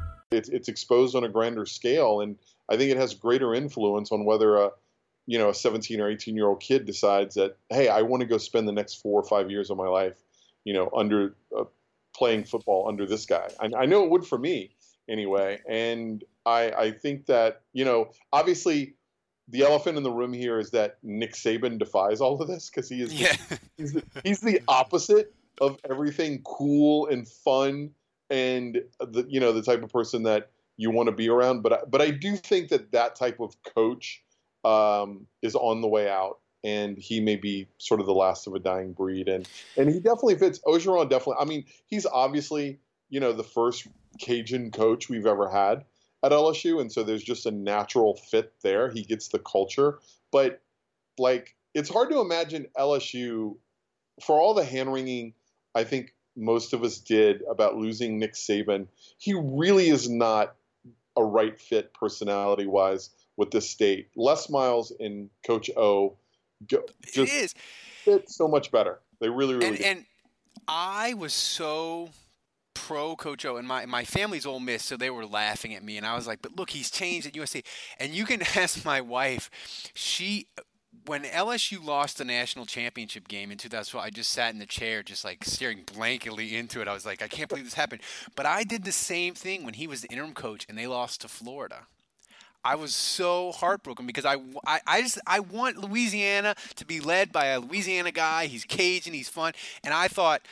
it's 0.31 0.49
it's 0.49 0.67
exposed 0.67 1.15
on 1.15 1.23
a 1.23 1.29
grander 1.29 1.65
scale, 1.65 2.21
and 2.21 2.37
I 2.69 2.77
think 2.77 2.91
it 2.91 2.97
has 2.97 3.13
greater 3.13 3.53
influence 3.53 4.11
on 4.11 4.25
whether 4.25 4.57
a 4.57 4.71
you 5.27 5.37
know 5.37 5.49
a 5.49 5.53
17 5.53 5.99
or 6.01 6.09
18 6.09 6.35
year 6.35 6.47
old 6.47 6.61
kid 6.61 6.85
decides 6.85 7.35
that 7.35 7.57
hey, 7.69 7.89
I 7.89 8.01
want 8.01 8.21
to 8.21 8.27
go 8.27 8.37
spend 8.37 8.67
the 8.67 8.73
next 8.73 8.95
four 8.95 9.21
or 9.21 9.27
five 9.27 9.51
years 9.51 9.69
of 9.69 9.77
my 9.77 9.87
life, 9.87 10.17
you 10.63 10.73
know, 10.73 10.89
under 10.95 11.35
uh, 11.57 11.65
playing 12.15 12.45
football 12.45 12.87
under 12.87 13.05
this 13.05 13.25
guy. 13.25 13.49
I, 13.59 13.69
I 13.79 13.85
know 13.85 14.03
it 14.03 14.09
would 14.09 14.25
for 14.25 14.37
me 14.37 14.71
anyway, 15.09 15.59
and 15.67 16.23
I 16.45 16.71
I 16.71 16.91
think 16.91 17.25
that 17.27 17.61
you 17.73 17.85
know 17.85 18.11
obviously 18.31 18.95
the 19.49 19.63
elephant 19.63 19.97
in 19.97 20.03
the 20.03 20.11
room 20.11 20.31
here 20.31 20.59
is 20.59 20.71
that 20.71 20.97
Nick 21.03 21.33
Saban 21.33 21.77
defies 21.77 22.21
all 22.21 22.41
of 22.41 22.47
this 22.47 22.69
because 22.69 22.87
he 22.87 23.01
is 23.01 23.13
yeah. 23.13 23.35
he's, 23.77 23.93
the, 23.93 24.03
he's 24.23 24.39
the 24.39 24.61
opposite 24.67 25.33
of 25.59 25.77
everything 25.89 26.41
cool 26.43 27.07
and 27.07 27.27
fun 27.27 27.91
and 28.31 28.81
the 28.99 29.25
you 29.29 29.39
know 29.39 29.51
the 29.51 29.61
type 29.61 29.83
of 29.83 29.91
person 29.91 30.23
that 30.23 30.49
you 30.77 30.89
want 30.89 31.07
to 31.07 31.15
be 31.15 31.29
around. 31.29 31.61
But 31.61 31.73
I, 31.73 31.77
but 31.87 32.01
I 32.01 32.09
do 32.09 32.35
think 32.35 32.69
that 32.69 32.91
that 32.93 33.15
type 33.15 33.39
of 33.39 33.55
coach 33.63 34.23
um, 34.63 35.27
is 35.43 35.53
on 35.53 35.81
the 35.81 35.87
way 35.87 36.09
out, 36.09 36.39
and 36.63 36.97
he 36.97 37.19
may 37.19 37.35
be 37.35 37.67
sort 37.77 37.99
of 37.99 38.07
the 38.07 38.13
last 38.13 38.47
of 38.47 38.55
a 38.55 38.59
dying 38.59 38.93
breed. 38.93 39.27
And 39.27 39.47
and 39.77 39.89
he 39.89 39.99
definitely 39.99 40.37
fits. 40.37 40.59
Orgeron 40.65 41.09
definitely. 41.09 41.35
I 41.39 41.45
mean, 41.45 41.65
he's 41.85 42.05
obviously 42.05 42.79
you 43.09 43.19
know 43.19 43.33
the 43.33 43.43
first 43.43 43.87
Cajun 44.19 44.71
coach 44.71 45.09
we've 45.09 45.27
ever 45.27 45.49
had 45.49 45.83
at 46.23 46.31
LSU, 46.31 46.79
and 46.79 46.91
so 46.91 47.03
there's 47.03 47.23
just 47.23 47.45
a 47.45 47.51
natural 47.51 48.15
fit 48.15 48.53
there. 48.63 48.89
He 48.89 49.03
gets 49.03 49.27
the 49.27 49.39
culture, 49.39 49.99
but 50.31 50.61
like 51.17 51.55
it's 51.73 51.89
hard 51.89 52.09
to 52.11 52.21
imagine 52.21 52.67
LSU 52.77 53.57
for 54.23 54.39
all 54.39 54.53
the 54.53 54.63
hand 54.63 54.91
wringing. 54.91 55.33
I 55.75 55.83
think 55.83 56.13
most 56.35 56.73
of 56.73 56.83
us 56.83 56.97
did 56.97 57.43
about 57.49 57.75
losing 57.75 58.19
Nick 58.19 58.33
Saban. 58.33 58.87
He 59.17 59.33
really 59.33 59.89
is 59.89 60.09
not 60.09 60.55
a 61.17 61.23
right 61.23 61.59
fit 61.59 61.93
personality 61.93 62.65
wise 62.65 63.09
with 63.37 63.51
this 63.51 63.69
state. 63.69 64.09
Les 64.15 64.49
Miles 64.49 64.93
and 64.99 65.29
Coach 65.45 65.69
O 65.75 66.15
just 66.65 66.93
it 67.17 67.29
is. 67.29 67.55
fit 68.03 68.29
so 68.29 68.47
much 68.47 68.71
better. 68.71 68.99
They 69.19 69.29
really, 69.29 69.55
really 69.55 69.67
and, 69.67 69.77
do. 69.77 69.83
and 69.83 70.05
I 70.67 71.13
was 71.13 71.33
so 71.33 72.09
pro 72.73 73.15
Coach 73.15 73.45
O, 73.45 73.57
and 73.57 73.67
my 73.67 73.85
my 73.85 74.03
family's 74.03 74.45
Ole 74.45 74.59
Miss, 74.59 74.83
so 74.83 74.97
they 74.97 75.09
were 75.09 75.25
laughing 75.25 75.73
at 75.73 75.83
me, 75.83 75.97
and 75.97 76.05
I 76.05 76.15
was 76.15 76.27
like, 76.27 76.41
"But 76.41 76.55
look, 76.55 76.69
he's 76.69 76.91
changed 76.91 77.27
at 77.27 77.33
USC." 77.33 77.63
And 77.99 78.13
you 78.13 78.25
can 78.25 78.41
ask 78.55 78.83
my 78.85 79.01
wife; 79.01 79.49
she 79.93 80.47
when 81.05 81.23
LSU 81.23 81.83
lost 81.83 82.17
the 82.17 82.25
national 82.25 82.65
championship 82.65 83.27
game 83.27 83.51
in 83.51 83.57
2012, 83.57 84.05
I 84.05 84.09
just 84.09 84.31
sat 84.31 84.53
in 84.53 84.59
the 84.59 84.65
chair, 84.65 85.01
just 85.03 85.23
like 85.23 85.43
staring 85.43 85.83
blankly 85.93 86.55
into 86.55 86.81
it. 86.81 86.87
I 86.87 86.93
was 86.93 87.05
like, 87.05 87.21
I 87.21 87.27
can't 87.27 87.49
believe 87.49 87.65
this 87.65 87.73
happened. 87.73 88.01
But 88.35 88.45
I 88.45 88.63
did 88.63 88.83
the 88.83 88.91
same 88.91 89.33
thing 89.33 89.63
when 89.63 89.73
he 89.73 89.87
was 89.87 90.01
the 90.01 90.09
interim 90.09 90.33
coach 90.33 90.65
and 90.69 90.77
they 90.77 90.87
lost 90.87 91.21
to 91.21 91.27
Florida. 91.27 91.87
I 92.63 92.75
was 92.75 92.93
so 92.93 93.51
heartbroken 93.53 94.05
because 94.05 94.25
I, 94.25 94.35
I, 94.67 94.81
I 94.85 95.01
just 95.01 95.17
I 95.25 95.39
want 95.39 95.77
Louisiana 95.77 96.55
to 96.75 96.85
be 96.85 96.99
led 96.99 97.31
by 97.31 97.45
a 97.45 97.59
Louisiana 97.59 98.11
guy. 98.11 98.45
He's 98.45 98.65
Cajun, 98.65 99.13
he's 99.13 99.29
fun, 99.29 99.53
and 99.83 99.95
I 99.95 100.07
thought 100.07 100.43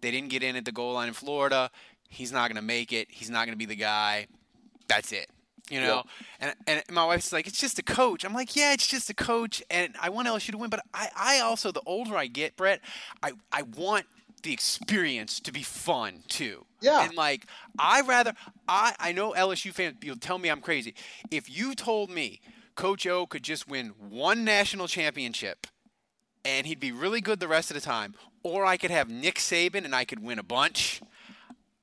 they 0.00 0.10
didn't 0.10 0.30
get 0.30 0.42
in 0.42 0.56
at 0.56 0.64
the 0.64 0.72
goal 0.72 0.94
line 0.94 1.08
in 1.08 1.14
Florida. 1.14 1.70
He's 2.08 2.32
not 2.32 2.48
going 2.48 2.56
to 2.56 2.66
make 2.66 2.94
it. 2.94 3.08
He's 3.10 3.28
not 3.28 3.44
going 3.44 3.52
to 3.52 3.58
be 3.58 3.66
the 3.66 3.76
guy. 3.76 4.26
That's 4.88 5.12
it 5.12 5.28
you 5.70 5.80
know. 5.80 6.02
And 6.40 6.54
and 6.66 6.82
my 6.90 7.04
wife's 7.04 7.32
like, 7.32 7.46
it's 7.46 7.60
just 7.60 7.78
a 7.78 7.82
coach. 7.82 8.24
I'm 8.24 8.34
like, 8.34 8.54
yeah, 8.56 8.72
it's 8.72 8.86
just 8.86 9.08
a 9.08 9.14
coach, 9.14 9.62
and 9.70 9.94
I 10.00 10.10
want 10.10 10.28
LSU 10.28 10.50
to 10.50 10.58
win. 10.58 10.70
But 10.70 10.84
I, 10.92 11.08
I 11.16 11.40
also, 11.40 11.72
the 11.72 11.82
older 11.86 12.16
I 12.16 12.26
get, 12.26 12.56
Brett, 12.56 12.80
I, 13.22 13.32
I 13.52 13.62
want 13.62 14.06
the 14.42 14.52
experience 14.52 15.40
to 15.40 15.52
be 15.52 15.62
fun 15.62 16.22
too. 16.28 16.64
Yeah. 16.80 17.04
And 17.04 17.14
like, 17.14 17.46
I 17.78 18.00
rather, 18.02 18.34
I, 18.68 18.94
I 18.98 19.12
know 19.12 19.32
LSU 19.32 19.72
fans, 19.72 19.96
you'll 20.02 20.16
tell 20.16 20.38
me 20.38 20.48
I'm 20.48 20.60
crazy. 20.60 20.94
If 21.30 21.50
you 21.50 21.74
told 21.74 22.10
me 22.10 22.40
Coach 22.74 23.06
O 23.06 23.26
could 23.26 23.42
just 23.42 23.68
win 23.68 23.92
one 23.98 24.44
national 24.44 24.88
championship 24.88 25.66
and 26.44 26.66
he'd 26.66 26.80
be 26.80 26.92
really 26.92 27.20
good 27.20 27.40
the 27.40 27.48
rest 27.48 27.70
of 27.70 27.74
the 27.74 27.80
time, 27.80 28.14
or 28.42 28.64
I 28.64 28.76
could 28.76 28.90
have 28.90 29.10
Nick 29.10 29.36
Saban 29.36 29.84
and 29.84 29.94
I 29.94 30.04
could 30.04 30.22
win 30.22 30.38
a 30.38 30.42
bunch. 30.42 31.02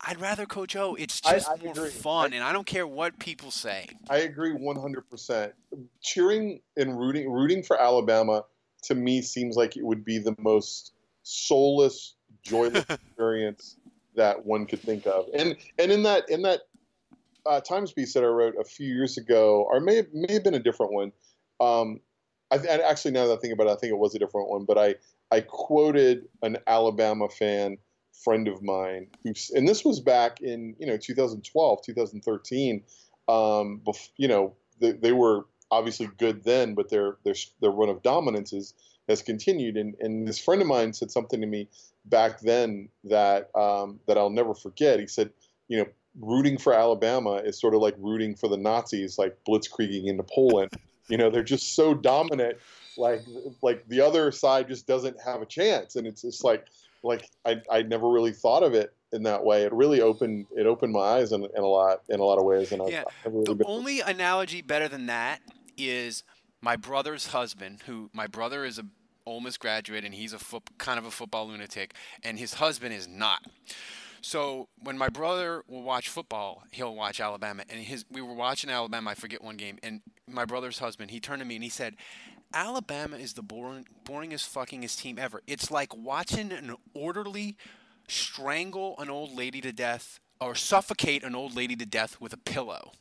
I'd 0.01 0.21
rather 0.21 0.45
Coach 0.45 0.75
O. 0.75 0.95
It's 0.95 1.21
I- 1.25 1.33
just 1.33 1.49
I 1.49 1.55
more 1.63 1.71
agree. 1.73 1.89
fun, 1.89 2.33
I- 2.33 2.35
and 2.37 2.43
I 2.43 2.53
don't 2.53 2.67
care 2.67 2.85
what 2.87 3.17
people 3.19 3.51
say. 3.51 3.87
I 4.09 4.19
agree 4.19 4.53
100%. 4.53 5.53
Cheering 6.01 6.61
and 6.75 6.97
rooting 6.99 7.31
rooting 7.31 7.63
for 7.63 7.79
Alabama 7.81 8.43
to 8.83 8.95
me 8.95 9.21
seems 9.21 9.55
like 9.55 9.75
it 9.75 9.83
would 9.83 10.05
be 10.05 10.19
the 10.19 10.35
most 10.39 10.93
soulless, 11.23 12.15
joyless 12.43 12.85
experience 12.89 13.75
that 14.15 14.45
one 14.45 14.65
could 14.65 14.81
think 14.81 15.05
of. 15.07 15.25
And 15.33 15.55
and 15.79 15.91
in 15.91 16.03
that 16.03 16.29
in 16.29 16.43
that 16.43 16.61
uh, 17.45 17.61
Times 17.61 17.91
piece 17.93 18.13
that 18.13 18.23
I 18.23 18.27
wrote 18.27 18.55
a 18.59 18.63
few 18.65 18.87
years 18.93 19.17
ago, 19.17 19.65
or 19.71 19.79
may 19.79 19.95
have, 19.97 20.07
may 20.13 20.33
have 20.33 20.43
been 20.43 20.53
a 20.53 20.59
different 20.59 20.91
one. 20.91 21.11
Um, 21.61 22.01
I, 22.51 22.57
th- 22.57 22.81
actually 22.81 23.11
now 23.11 23.25
that 23.27 23.37
I 23.37 23.41
think 23.41 23.53
about 23.53 23.67
it, 23.67 23.71
I 23.71 23.75
think 23.75 23.91
it 23.91 23.97
was 23.97 24.13
a 24.15 24.19
different 24.19 24.49
one. 24.49 24.65
But 24.65 24.77
I 24.77 24.95
I 25.31 25.41
quoted 25.41 26.27
an 26.43 26.57
Alabama 26.67 27.29
fan 27.29 27.77
friend 28.23 28.47
of 28.47 28.61
mine 28.61 29.07
who, 29.23 29.33
and 29.53 29.67
this 29.67 29.85
was 29.85 29.99
back 29.99 30.41
in 30.41 30.75
you 30.79 30.87
know 30.87 30.97
2012, 30.97 31.81
2013. 31.83 32.83
Um, 33.29 33.81
bef- 33.85 34.09
you 34.17 34.27
know 34.27 34.53
they, 34.79 34.91
they 34.93 35.11
were 35.11 35.45
obviously 35.71 36.09
good 36.17 36.43
then, 36.43 36.75
but 36.75 36.89
their 36.89 37.17
their 37.23 37.35
their 37.61 37.71
run 37.71 37.89
of 37.89 38.01
dominance 38.01 38.53
is, 38.53 38.73
has 39.07 39.21
continued. 39.21 39.77
And 39.77 39.95
and 39.99 40.27
this 40.27 40.39
friend 40.39 40.61
of 40.61 40.67
mine 40.67 40.93
said 40.93 41.11
something 41.11 41.41
to 41.41 41.47
me 41.47 41.67
back 42.05 42.39
then 42.41 42.89
that 43.05 43.49
um, 43.55 43.99
that 44.07 44.17
I'll 44.17 44.29
never 44.29 44.53
forget. 44.53 44.99
He 44.99 45.07
said, 45.07 45.31
you 45.67 45.77
know, 45.77 45.85
rooting 46.19 46.57
for 46.57 46.73
Alabama 46.73 47.35
is 47.35 47.59
sort 47.59 47.75
of 47.75 47.81
like 47.81 47.95
rooting 47.97 48.35
for 48.35 48.47
the 48.47 48.57
Nazis, 48.57 49.17
like 49.17 49.37
blitzkrieging 49.47 50.07
into 50.07 50.23
Poland. 50.23 50.71
you 51.07 51.17
know, 51.17 51.29
they're 51.29 51.43
just 51.43 51.75
so 51.75 51.93
dominant. 51.93 52.57
Like 52.97 53.21
like 53.61 53.87
the 53.87 54.01
other 54.01 54.31
side 54.31 54.67
just 54.67 54.87
doesn't 54.87 55.17
have 55.23 55.41
a 55.41 55.45
chance, 55.45 55.95
and 55.95 56.07
it's 56.07 56.23
just 56.23 56.43
like 56.43 56.65
like 57.07 57.29
I 57.45 57.61
I 57.69 57.81
never 57.83 58.09
really 58.09 58.31
thought 58.33 58.63
of 58.63 58.73
it 58.73 58.93
in 59.13 59.23
that 59.23 59.43
way. 59.43 59.63
It 59.63 59.73
really 59.73 60.01
opened 60.01 60.45
it 60.55 60.65
opened 60.65 60.93
my 60.93 60.99
eyes 60.99 61.31
in, 61.31 61.43
in 61.43 61.63
a 61.63 61.67
lot 61.67 62.01
in 62.09 62.19
a 62.19 62.23
lot 62.23 62.37
of 62.37 62.45
ways, 62.45 62.71
and 62.71 62.87
Yeah. 62.87 63.03
I've 63.25 63.33
really 63.33 63.45
The 63.45 63.55
been 63.55 63.67
only 63.67 64.01
analogy 64.01 64.61
better 64.61 64.87
than 64.87 65.07
that 65.07 65.41
is 65.77 66.23
my 66.61 66.75
brother's 66.75 67.27
husband, 67.27 67.83
who 67.85 68.09
my 68.13 68.27
brother 68.27 68.65
is 68.65 68.79
a 68.79 68.85
Ole 69.25 69.43
graduate 69.59 70.05
and 70.05 70.13
he's 70.13 70.31
a 70.31 70.39
foot, 70.39 70.63
kind 70.77 70.97
of 70.97 71.05
a 71.05 71.11
football 71.11 71.49
lunatic, 71.49 71.93
and 72.23 72.39
his 72.39 72.55
husband 72.55 72.93
is 72.93 73.07
not. 73.07 73.41
So 74.21 74.69
when 74.81 74.97
my 74.97 75.09
brother 75.09 75.63
will 75.67 75.83
watch 75.83 76.07
football, 76.09 76.63
he'll 76.71 76.95
watch 76.95 77.19
Alabama, 77.19 77.63
and 77.69 77.79
his 77.79 78.05
we 78.09 78.21
were 78.21 78.33
watching 78.33 78.69
Alabama. 78.69 79.11
I 79.11 79.13
forget 79.15 79.43
one 79.43 79.57
game, 79.57 79.79
and 79.83 80.01
my 80.29 80.45
brother's 80.45 80.79
husband 80.79 81.11
he 81.11 81.19
turned 81.19 81.41
to 81.41 81.45
me 81.45 81.55
and 81.55 81.63
he 81.63 81.69
said, 81.69 81.95
"Alabama 82.53 83.17
is 83.17 83.33
the 83.33 83.41
boring, 83.43 83.85
boringest 84.05 84.47
fuckingest 84.53 84.99
team 84.99 85.17
ever. 85.19 85.41
It's 85.47 85.69
like 85.71 85.95
watching 85.95 86.51
an 86.51 86.75
orderly 86.93 87.55
strangle 88.07 88.95
an 88.99 89.09
old 89.09 89.35
lady 89.35 89.61
to 89.61 89.71
death 89.73 90.19
or 90.39 90.55
suffocate 90.55 91.23
an 91.23 91.35
old 91.35 91.55
lady 91.55 91.75
to 91.75 91.85
death 91.85 92.19
with 92.21 92.33
a 92.33 92.37
pillow." 92.37 92.91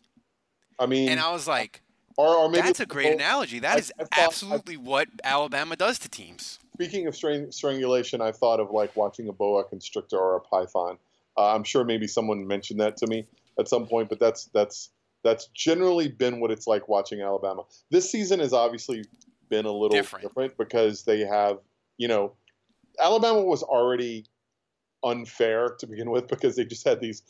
I 0.78 0.86
mean, 0.86 1.08
And 1.08 1.20
I 1.20 1.32
was 1.32 1.46
like, 1.48 1.82
or, 2.18 2.34
or 2.34 2.48
maybe 2.50 2.62
"That's 2.62 2.80
a 2.80 2.86
great 2.86 3.14
analogy. 3.14 3.58
That 3.60 3.76
I- 3.76 3.78
is 3.78 3.92
I 3.98 4.04
thought- 4.04 4.18
I- 4.18 4.24
absolutely 4.24 4.76
what 4.76 5.08
Alabama 5.24 5.76
does 5.76 5.98
to 6.00 6.08
teams." 6.08 6.58
Speaking 6.74 7.06
of 7.06 7.16
strang- 7.16 7.50
strangulation, 7.52 8.20
I 8.20 8.32
thought 8.32 8.60
of 8.60 8.70
like 8.70 8.94
watching 8.96 9.28
a 9.28 9.32
boa 9.32 9.64
constrictor 9.64 10.18
or 10.18 10.36
a 10.36 10.40
python. 10.40 10.98
Uh, 11.38 11.54
I'm 11.54 11.64
sure 11.64 11.84
maybe 11.84 12.06
someone 12.06 12.46
mentioned 12.46 12.80
that 12.80 12.96
to 12.98 13.06
me 13.06 13.26
at 13.58 13.68
some 13.68 13.86
point, 13.86 14.08
but 14.10 14.18
that's 14.18 14.46
that's 14.46 14.90
that's 15.22 15.46
generally 15.48 16.08
been 16.08 16.38
what 16.40 16.50
it's 16.50 16.66
like 16.66 16.88
watching 16.88 17.20
Alabama. 17.22 17.64
This 17.90 18.10
season 18.10 18.40
has 18.40 18.52
obviously 18.52 19.04
been 19.48 19.66
a 19.66 19.72
little 19.72 19.96
Different. 19.96 20.24
different 20.24 20.56
because 20.56 21.04
they 21.04 21.20
have, 21.20 21.58
you 21.98 22.08
know, 22.08 22.32
Alabama 23.00 23.42
was 23.42 23.62
already 23.62 24.26
unfair 25.04 25.76
to 25.78 25.86
begin 25.86 26.10
with 26.10 26.28
because 26.28 26.56
they 26.56 26.64
just 26.64 26.86
had 26.86 27.00
these 27.00 27.22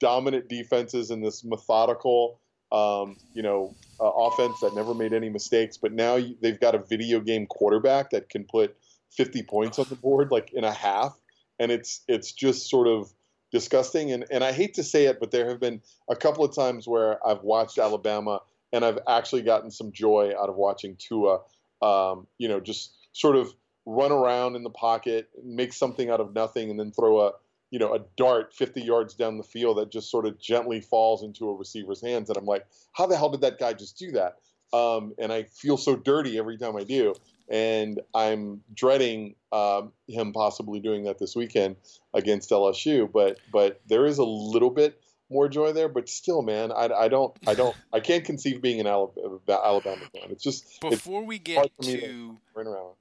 dominant 0.00 0.48
defenses 0.48 1.10
and 1.10 1.24
this 1.24 1.44
methodical, 1.44 2.40
um, 2.72 3.16
you 3.32 3.42
know, 3.42 3.74
uh, 4.00 4.10
offense 4.10 4.60
that 4.60 4.74
never 4.74 4.94
made 4.94 5.12
any 5.12 5.28
mistakes. 5.28 5.76
But 5.76 5.92
now 5.92 6.16
you, 6.16 6.36
they've 6.40 6.60
got 6.60 6.74
a 6.74 6.78
video 6.78 7.20
game 7.20 7.46
quarterback 7.46 8.10
that 8.10 8.28
can 8.28 8.44
put 8.44 8.76
50 9.12 9.42
points 9.44 9.78
on 9.78 9.86
the 9.88 9.96
board 9.96 10.30
like 10.30 10.52
in 10.52 10.64
a 10.64 10.72
half, 10.72 11.16
and 11.58 11.70
it's 11.70 12.00
it's 12.08 12.32
just 12.32 12.68
sort 12.68 12.88
of 12.88 13.12
disgusting. 13.52 14.12
And 14.12 14.24
and 14.30 14.42
I 14.42 14.52
hate 14.52 14.74
to 14.74 14.82
say 14.82 15.06
it, 15.06 15.20
but 15.20 15.30
there 15.30 15.48
have 15.48 15.60
been 15.60 15.80
a 16.10 16.16
couple 16.16 16.44
of 16.44 16.54
times 16.54 16.88
where 16.88 17.24
I've 17.26 17.42
watched 17.42 17.78
Alabama 17.78 18.40
and 18.74 18.84
I've 18.84 18.98
actually 19.08 19.42
gotten 19.42 19.70
some 19.70 19.92
joy 19.92 20.32
out 20.36 20.48
of 20.48 20.56
watching 20.56 20.96
Tua. 20.98 21.38
Um, 21.84 22.26
you 22.38 22.48
know, 22.48 22.60
just 22.60 22.94
sort 23.12 23.36
of 23.36 23.52
run 23.86 24.12
around 24.12 24.56
in 24.56 24.62
the 24.62 24.70
pocket, 24.70 25.28
make 25.42 25.72
something 25.72 26.10
out 26.10 26.20
of 26.20 26.34
nothing, 26.34 26.70
and 26.70 26.78
then 26.78 26.92
throw 26.92 27.20
a 27.20 27.32
you 27.70 27.78
know 27.78 27.94
a 27.94 28.00
dart 28.16 28.54
50 28.54 28.82
yards 28.82 29.14
down 29.14 29.36
the 29.36 29.42
field 29.42 29.78
that 29.78 29.90
just 29.90 30.10
sort 30.10 30.26
of 30.26 30.38
gently 30.38 30.80
falls 30.80 31.22
into 31.22 31.48
a 31.48 31.54
receiver's 31.54 32.00
hands. 32.00 32.30
And 32.30 32.36
I'm 32.36 32.46
like, 32.46 32.66
how 32.92 33.06
the 33.06 33.16
hell 33.16 33.30
did 33.30 33.40
that 33.42 33.58
guy 33.58 33.72
just 33.72 33.98
do 33.98 34.12
that? 34.12 34.36
Um, 34.72 35.14
and 35.18 35.32
I 35.32 35.44
feel 35.44 35.76
so 35.76 35.94
dirty 35.94 36.38
every 36.38 36.58
time 36.58 36.76
I 36.76 36.84
do. 36.84 37.14
And 37.48 38.00
I'm 38.14 38.62
dreading 38.72 39.34
um, 39.52 39.92
him 40.08 40.32
possibly 40.32 40.80
doing 40.80 41.04
that 41.04 41.18
this 41.18 41.36
weekend 41.36 41.76
against 42.14 42.50
LSU. 42.50 43.10
But 43.10 43.38
but 43.52 43.80
there 43.86 44.06
is 44.06 44.18
a 44.18 44.24
little 44.24 44.70
bit 44.70 45.00
more 45.34 45.48
joy 45.48 45.72
there. 45.72 45.88
But 45.88 46.08
still, 46.08 46.40
man, 46.40 46.72
I, 46.72 46.88
I 46.88 47.08
don't 47.08 47.36
I 47.46 47.54
don't 47.54 47.76
I 47.92 48.00
can't 48.00 48.24
conceive 48.24 48.62
being 48.62 48.80
an 48.80 48.86
Alabama, 48.86 49.40
Alabama 49.48 50.02
fan. 50.14 50.30
It's 50.30 50.42
just 50.42 50.64
it's 50.64 50.78
Before 50.78 51.24
we 51.24 51.36
hard 51.54 51.70
get 51.78 51.82
to 51.82 52.38
around. 52.56 52.94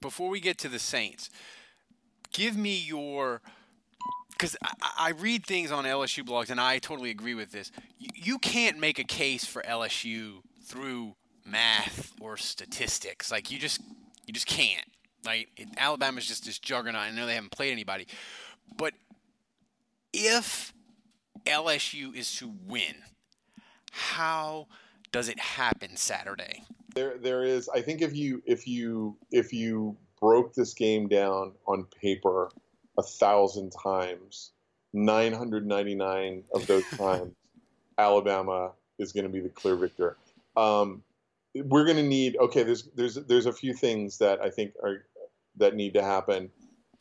before 0.00 0.28
we 0.28 0.38
get 0.38 0.58
to 0.58 0.68
the 0.68 0.78
Saints, 0.78 1.30
give 2.32 2.56
me 2.56 2.76
your 2.76 3.40
because 4.30 4.56
I, 4.62 4.72
I 4.98 5.10
read 5.10 5.44
things 5.46 5.72
on 5.72 5.84
LSU 5.84 6.24
blogs 6.24 6.50
and 6.50 6.60
I 6.60 6.78
totally 6.78 7.10
agree 7.10 7.34
with 7.34 7.50
this. 7.50 7.72
You, 7.98 8.08
you 8.14 8.38
can't 8.38 8.78
make 8.78 8.98
a 8.98 9.04
case 9.04 9.44
for 9.44 9.62
LSU 9.62 10.42
through 10.64 11.14
math 11.44 12.12
or 12.20 12.36
statistics. 12.36 13.32
Like 13.32 13.50
you 13.50 13.58
just 13.58 13.80
you 14.26 14.32
just 14.32 14.46
can't. 14.46 14.86
Like 15.24 15.48
it, 15.56 15.68
Alabama's 15.76 16.26
just 16.26 16.44
this 16.44 16.58
juggernaut. 16.58 17.00
I 17.00 17.10
know 17.10 17.26
they 17.26 17.34
haven't 17.34 17.52
played 17.52 17.72
anybody, 17.72 18.06
but 18.76 18.92
if 20.12 20.74
LSU 21.46 22.14
is 22.14 22.34
to 22.36 22.52
win, 22.66 22.94
How 23.90 24.68
does 25.10 25.28
it 25.28 25.38
happen 25.38 25.96
Saturday? 25.96 26.64
There, 26.94 27.18
there 27.18 27.44
is. 27.44 27.68
I 27.68 27.80
think 27.80 28.02
if 28.02 28.14
you 28.14 28.42
if 28.46 28.66
you 28.66 29.16
if 29.30 29.52
you 29.52 29.96
broke 30.20 30.54
this 30.54 30.74
game 30.74 31.08
down 31.08 31.52
on 31.66 31.86
paper 32.00 32.50
a 32.98 33.02
thousand 33.02 33.72
times, 33.82 34.52
999 34.92 36.44
of 36.54 36.66
those 36.66 36.84
times, 36.96 37.32
Alabama 37.98 38.72
is 38.98 39.12
going 39.12 39.24
to 39.24 39.30
be 39.30 39.40
the 39.40 39.48
clear 39.48 39.76
victor. 39.76 40.16
Um, 40.56 41.02
we're 41.54 41.84
going 41.84 41.96
to 41.96 42.02
need. 42.02 42.36
Okay, 42.36 42.62
there's 42.62 42.84
there's 42.94 43.14
there's 43.14 43.46
a 43.46 43.52
few 43.52 43.74
things 43.74 44.18
that 44.18 44.40
I 44.42 44.50
think 44.50 44.72
are 44.82 45.04
that 45.56 45.74
need 45.74 45.94
to 45.94 46.02
happen, 46.02 46.50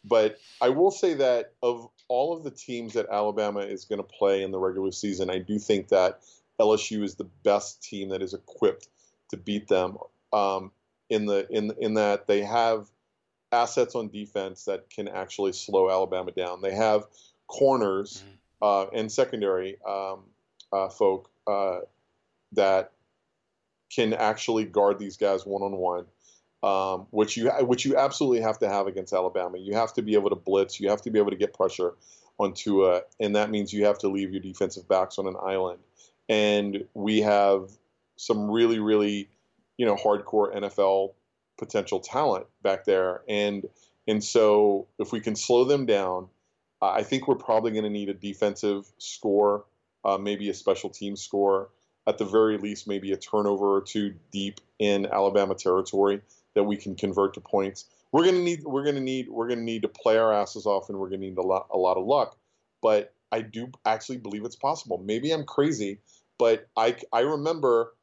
but 0.04 0.38
I 0.60 0.70
will 0.70 0.92
say 0.92 1.14
that 1.16 1.54
of 1.62 1.90
all 2.12 2.36
of 2.36 2.44
the 2.44 2.52
teams 2.52 2.92
that 2.92 3.08
Alabama 3.10 3.62
is 3.62 3.86
going 3.86 3.98
to 3.98 4.04
play 4.04 4.44
in 4.44 4.52
the 4.52 4.60
regular 4.60 4.92
season, 4.92 5.30
I 5.30 5.40
do 5.40 5.58
think 5.58 5.88
that 5.88 6.20
LSU 6.60 7.04
is 7.04 7.16
the 7.16 7.30
best 7.44 7.82
team 7.82 8.10
that 8.10 8.22
is 8.22 8.34
equipped 8.34 8.90
to 9.30 9.38
beat 9.38 9.70
them. 9.70 9.98
Um, 10.34 10.72
in 11.10 11.26
the 11.26 11.48
in 11.50 11.72
in 11.80 11.94
that 11.94 12.28
they 12.28 12.42
have 12.42 12.90
assets 13.54 13.96
on 13.96 14.10
defense 14.10 14.66
that 14.66 14.90
can 14.90 15.08
actually 15.08 15.54
slow 15.54 15.90
Alabama 15.90 16.32
down. 16.32 16.62
They 16.62 16.76
have 16.76 17.06
corners 17.48 18.24
mm-hmm. 18.26 18.34
uh, 18.62 18.98
and 18.98 19.10
secondary 19.10 19.78
um, 19.88 20.24
uh, 20.74 20.90
folk 20.90 21.30
uh, 21.48 21.80
that 22.52 22.92
can 23.90 24.14
actually 24.14 24.66
guard 24.66 25.00
these 25.00 25.16
guys 25.16 25.46
one 25.46 25.62
on 25.62 25.78
one, 25.78 26.06
which 27.12 27.38
you 27.38 27.50
which 27.62 27.86
you 27.86 27.98
absolutely 27.98 28.42
have 28.42 28.60
to 28.60 28.70
have 28.70 28.88
against 28.88 29.14
Alabama. 29.14 29.58
You 29.58 29.76
have 29.76 29.94
to 29.94 30.02
be 30.02 30.14
able 30.14 30.30
to 30.30 30.36
blitz. 30.36 30.80
You 30.80 30.90
have 30.90 31.02
to 31.04 31.12
be 31.12 31.20
able 31.20 31.32
to 31.32 31.38
get 31.38 31.54
pressure 31.54 31.94
on 32.40 32.54
Tua, 32.54 33.02
and 33.20 33.36
that 33.36 33.50
means 33.50 33.72
you 33.74 33.86
have 33.86 34.00
to 34.00 34.08
leave 34.08 34.32
your 34.32 34.42
defensive 34.42 34.88
backs 34.88 35.20
on 35.20 35.28
an 35.28 35.36
island 35.44 35.80
and 36.32 36.86
we 36.94 37.20
have 37.20 37.70
some 38.16 38.50
really, 38.50 38.80
really, 38.80 39.30
you 39.78 39.86
know, 39.86 39.96
hardcore 39.96 40.56
NFL 40.56 41.14
potential 41.58 42.00
talent 42.00 42.48
back 42.64 42.86
there, 42.86 43.22
and 43.28 43.68
and 44.08 44.24
so 44.24 44.88
if 44.98 45.12
we 45.12 45.20
can 45.20 45.36
slow 45.36 45.66
them 45.66 45.86
down, 45.86 46.30
I 46.82 47.04
think 47.04 47.28
we're 47.28 47.36
probably 47.36 47.72
going 47.72 47.84
to 47.84 47.90
need 47.90 48.08
a 48.08 48.14
defensive 48.14 48.90
score, 48.98 49.66
uh, 50.06 50.18
maybe 50.18 50.50
a 50.50 50.54
special 50.54 50.90
team 50.90 51.18
score, 51.18 51.70
at 52.08 52.18
the 52.18 52.26
very 52.26 52.58
least, 52.58 52.88
maybe 52.88 53.12
a 53.12 53.18
turnover 53.18 53.76
or 53.76 53.82
two 53.82 54.16
deep 54.32 54.62
in 54.80 55.06
Alabama 55.06 55.54
territory 55.54 56.22
that 56.56 56.64
we 56.64 56.78
can 56.78 56.96
convert 56.96 57.34
to 57.36 57.42
points. 57.42 57.86
We're 58.12 58.24
going 58.24 58.36
to 58.36 58.42
need 58.42 58.64
we're 58.64 58.84
to 58.84 59.00
need 59.00 59.30
we're 59.30 59.50
to 59.50 59.56
need 59.56 59.84
to 59.84 59.88
play 59.88 60.18
our 60.18 60.34
asses 60.34 60.66
off, 60.66 60.90
and 60.90 60.98
we're 60.98 61.10
going 61.10 61.22
to 61.22 61.28
need 61.28 61.38
a 61.38 61.42
lot 61.42 61.68
a 61.72 61.78
lot 61.78 61.98
of 61.98 62.06
luck. 62.06 62.38
But 62.82 63.14
I 63.32 63.42
do 63.42 63.72
actually 63.86 64.18
believe 64.18 64.44
it's 64.44 64.56
possible. 64.56 65.02
Maybe 65.04 65.32
I'm 65.32 65.46
crazy, 65.46 66.00
but 66.38 66.68
I, 66.76 66.98
I 67.14 67.22
remember, 67.22 67.94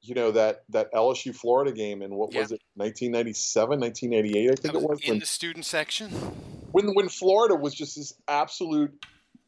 you 0.00 0.14
know, 0.14 0.32
that, 0.32 0.64
that 0.70 0.92
LSU 0.92 1.34
Florida 1.34 1.72
game 1.72 2.02
and 2.02 2.14
what 2.14 2.32
yeah. 2.32 2.40
was 2.40 2.52
it, 2.52 2.60
1997, 2.74 3.80
1988, 3.80 4.50
I 4.50 4.54
think 4.54 4.74
was 4.74 4.82
it 4.82 4.88
was. 4.88 5.00
In 5.02 5.08
when, 5.10 5.18
the 5.20 5.26
student 5.26 5.64
section? 5.64 6.10
When, 6.72 6.94
when 6.94 7.08
Florida 7.08 7.54
was 7.54 7.74
just 7.74 7.96
this 7.96 8.14
absolute 8.26 8.92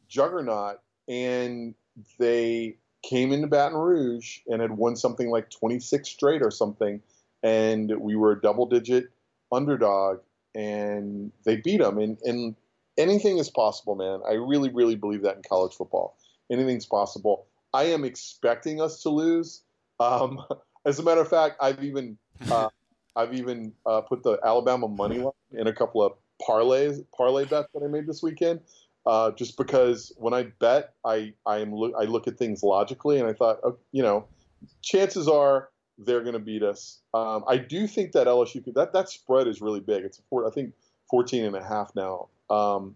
juggernaut 0.07 0.79
and 1.07 1.75
they 2.17 2.77
came 3.03 3.33
into 3.33 3.47
Baton 3.47 3.77
Rouge 3.77 4.39
and 4.47 4.61
had 4.61 4.71
won 4.71 4.95
something 4.95 5.29
like 5.29 5.49
26 5.49 6.07
straight 6.07 6.41
or 6.41 6.51
something. 6.51 7.01
And 7.45 7.93
we 7.99 8.15
were 8.15 8.31
a 8.31 8.41
double 8.41 8.65
digit 8.65 9.09
underdog 9.51 10.19
and 10.55 11.31
they 11.43 11.57
beat 11.57 11.79
them. 11.79 11.99
And, 11.99 12.17
and 12.23 12.55
anything 12.97 13.37
is 13.37 13.49
possible, 13.49 13.95
man. 13.95 14.21
I 14.27 14.33
really, 14.33 14.69
really 14.69 14.95
believe 14.95 15.21
that 15.21 15.35
in 15.35 15.43
college 15.47 15.75
football. 15.75 16.17
Anything's 16.51 16.87
possible. 16.87 17.45
I 17.73 17.83
am 17.83 18.03
expecting 18.03 18.81
us 18.81 19.01
to 19.03 19.09
lose. 19.09 19.61
Um, 19.99 20.43
as 20.85 20.97
a 20.97 21.03
matter 21.03 21.21
of 21.21 21.29
fact, 21.29 21.57
I've 21.61 21.83
even 21.83 22.17
uh, 22.49 22.69
I've 23.15 23.33
even 23.33 23.73
uh, 23.85 24.01
put 24.01 24.23
the 24.23 24.39
Alabama 24.43 24.87
money 24.87 25.19
line 25.19 25.31
in 25.51 25.67
a 25.67 25.73
couple 25.73 26.03
of 26.03 26.13
parlays 26.41 27.03
parlay 27.15 27.45
bets 27.45 27.69
that 27.73 27.83
I 27.83 27.87
made 27.87 28.07
this 28.07 28.21
weekend. 28.21 28.61
Uh, 29.05 29.31
just 29.31 29.55
because 29.55 30.11
when 30.17 30.33
I 30.33 30.43
bet, 30.59 30.93
I 31.05 31.33
I 31.45 31.59
am 31.59 31.71
lo- 31.71 31.93
I 31.99 32.05
look 32.05 32.27
at 32.27 32.37
things 32.37 32.63
logically, 32.63 33.19
and 33.19 33.27
I 33.27 33.33
thought, 33.33 33.59
oh, 33.63 33.77
you 33.91 34.01
know, 34.01 34.25
chances 34.81 35.27
are 35.27 35.69
they're 35.97 36.21
going 36.21 36.33
to 36.33 36.39
beat 36.39 36.63
us. 36.63 36.99
Um, 37.13 37.43
I 37.47 37.57
do 37.57 37.87
think 37.87 38.11
that 38.13 38.27
LSU 38.27 38.63
could, 38.63 38.75
that 38.75 38.93
that 38.93 39.09
spread 39.09 39.47
is 39.47 39.61
really 39.61 39.79
big. 39.79 40.03
It's 40.03 40.21
four, 40.29 40.47
I 40.47 40.51
think 40.51 40.73
14 41.09 41.45
and 41.45 41.55
a 41.55 41.63
half 41.63 41.95
now. 41.95 42.29
Um, 42.49 42.95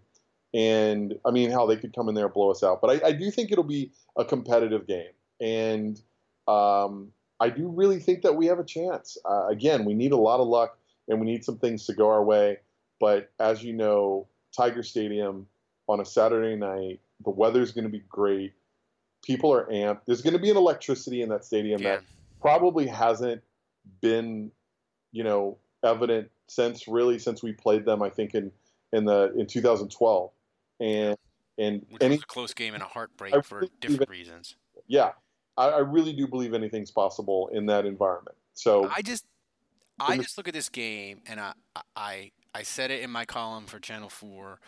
and 0.52 1.14
I 1.24 1.30
mean, 1.30 1.50
how 1.50 1.66
they 1.66 1.76
could 1.76 1.94
come 1.94 2.08
in 2.08 2.14
there 2.14 2.26
and 2.26 2.34
blow 2.34 2.50
us 2.50 2.62
out. 2.62 2.80
But 2.80 3.02
I, 3.02 3.08
I 3.08 3.12
do 3.12 3.30
think 3.30 3.52
it'll 3.52 3.64
be 3.64 3.92
a 4.16 4.24
competitive 4.24 4.86
game. 4.86 5.12
And 5.40 6.00
um, 6.48 7.12
I 7.38 7.48
do 7.48 7.68
really 7.68 8.00
think 8.00 8.22
that 8.22 8.34
we 8.34 8.46
have 8.46 8.58
a 8.58 8.64
chance. 8.64 9.16
Uh, 9.24 9.46
again, 9.46 9.84
we 9.84 9.94
need 9.94 10.12
a 10.12 10.16
lot 10.16 10.40
of 10.40 10.48
luck 10.48 10.76
and 11.08 11.20
we 11.20 11.26
need 11.26 11.44
some 11.44 11.58
things 11.58 11.86
to 11.86 11.94
go 11.94 12.08
our 12.08 12.22
way. 12.22 12.58
But 13.00 13.30
as 13.38 13.62
you 13.62 13.72
know, 13.72 14.26
Tiger 14.54 14.82
Stadium 14.82 15.46
on 15.88 16.00
a 16.00 16.04
Saturday 16.04 16.56
night, 16.56 17.00
the 17.24 17.30
weather's 17.30 17.72
going 17.72 17.84
to 17.84 17.90
be 17.90 18.02
great. 18.08 18.52
People 19.22 19.52
are 19.52 19.66
amped. 19.66 20.00
There's 20.06 20.22
going 20.22 20.34
to 20.34 20.38
be 20.38 20.50
an 20.50 20.56
electricity 20.56 21.22
in 21.22 21.28
that 21.30 21.44
stadium 21.44 21.80
yeah. 21.80 21.96
that 21.96 22.04
probably 22.40 22.86
hasn't 22.86 23.42
been, 24.00 24.50
you 25.12 25.24
know, 25.24 25.58
evident 25.84 26.30
since 26.46 26.88
really 26.88 27.18
since 27.18 27.42
we 27.42 27.52
played 27.52 27.84
them. 27.84 28.02
I 28.02 28.10
think 28.10 28.34
in 28.34 28.50
in 28.92 29.04
the 29.04 29.32
in 29.36 29.46
2012 29.46 30.30
and 30.80 31.16
and 31.58 31.86
Which 31.90 32.02
any, 32.02 32.16
was 32.16 32.22
a 32.22 32.26
close 32.26 32.54
game 32.54 32.74
and 32.74 32.82
a 32.82 32.86
heartbreak 32.86 33.34
for 33.44 33.64
different 33.80 34.10
reasons. 34.10 34.56
Yeah, 34.86 35.10
I, 35.56 35.68
I, 35.68 35.78
really 35.80 36.12
do 36.12 36.26
believe 36.26 36.54
anything's 36.54 36.90
possible 36.90 37.50
in 37.52 37.66
that 37.66 37.84
environment. 37.84 38.36
So 38.54 38.90
I 38.94 39.02
just 39.02 39.26
I 40.00 40.16
just 40.16 40.38
look 40.38 40.48
at 40.48 40.54
this 40.54 40.68
game 40.68 41.20
and 41.26 41.38
I 41.38 41.52
I 41.94 42.30
I 42.54 42.62
said 42.62 42.90
it 42.90 43.02
in 43.02 43.10
my 43.10 43.24
column 43.24 43.66
for 43.66 43.78
Channel 43.78 44.08
Four, 44.08 44.58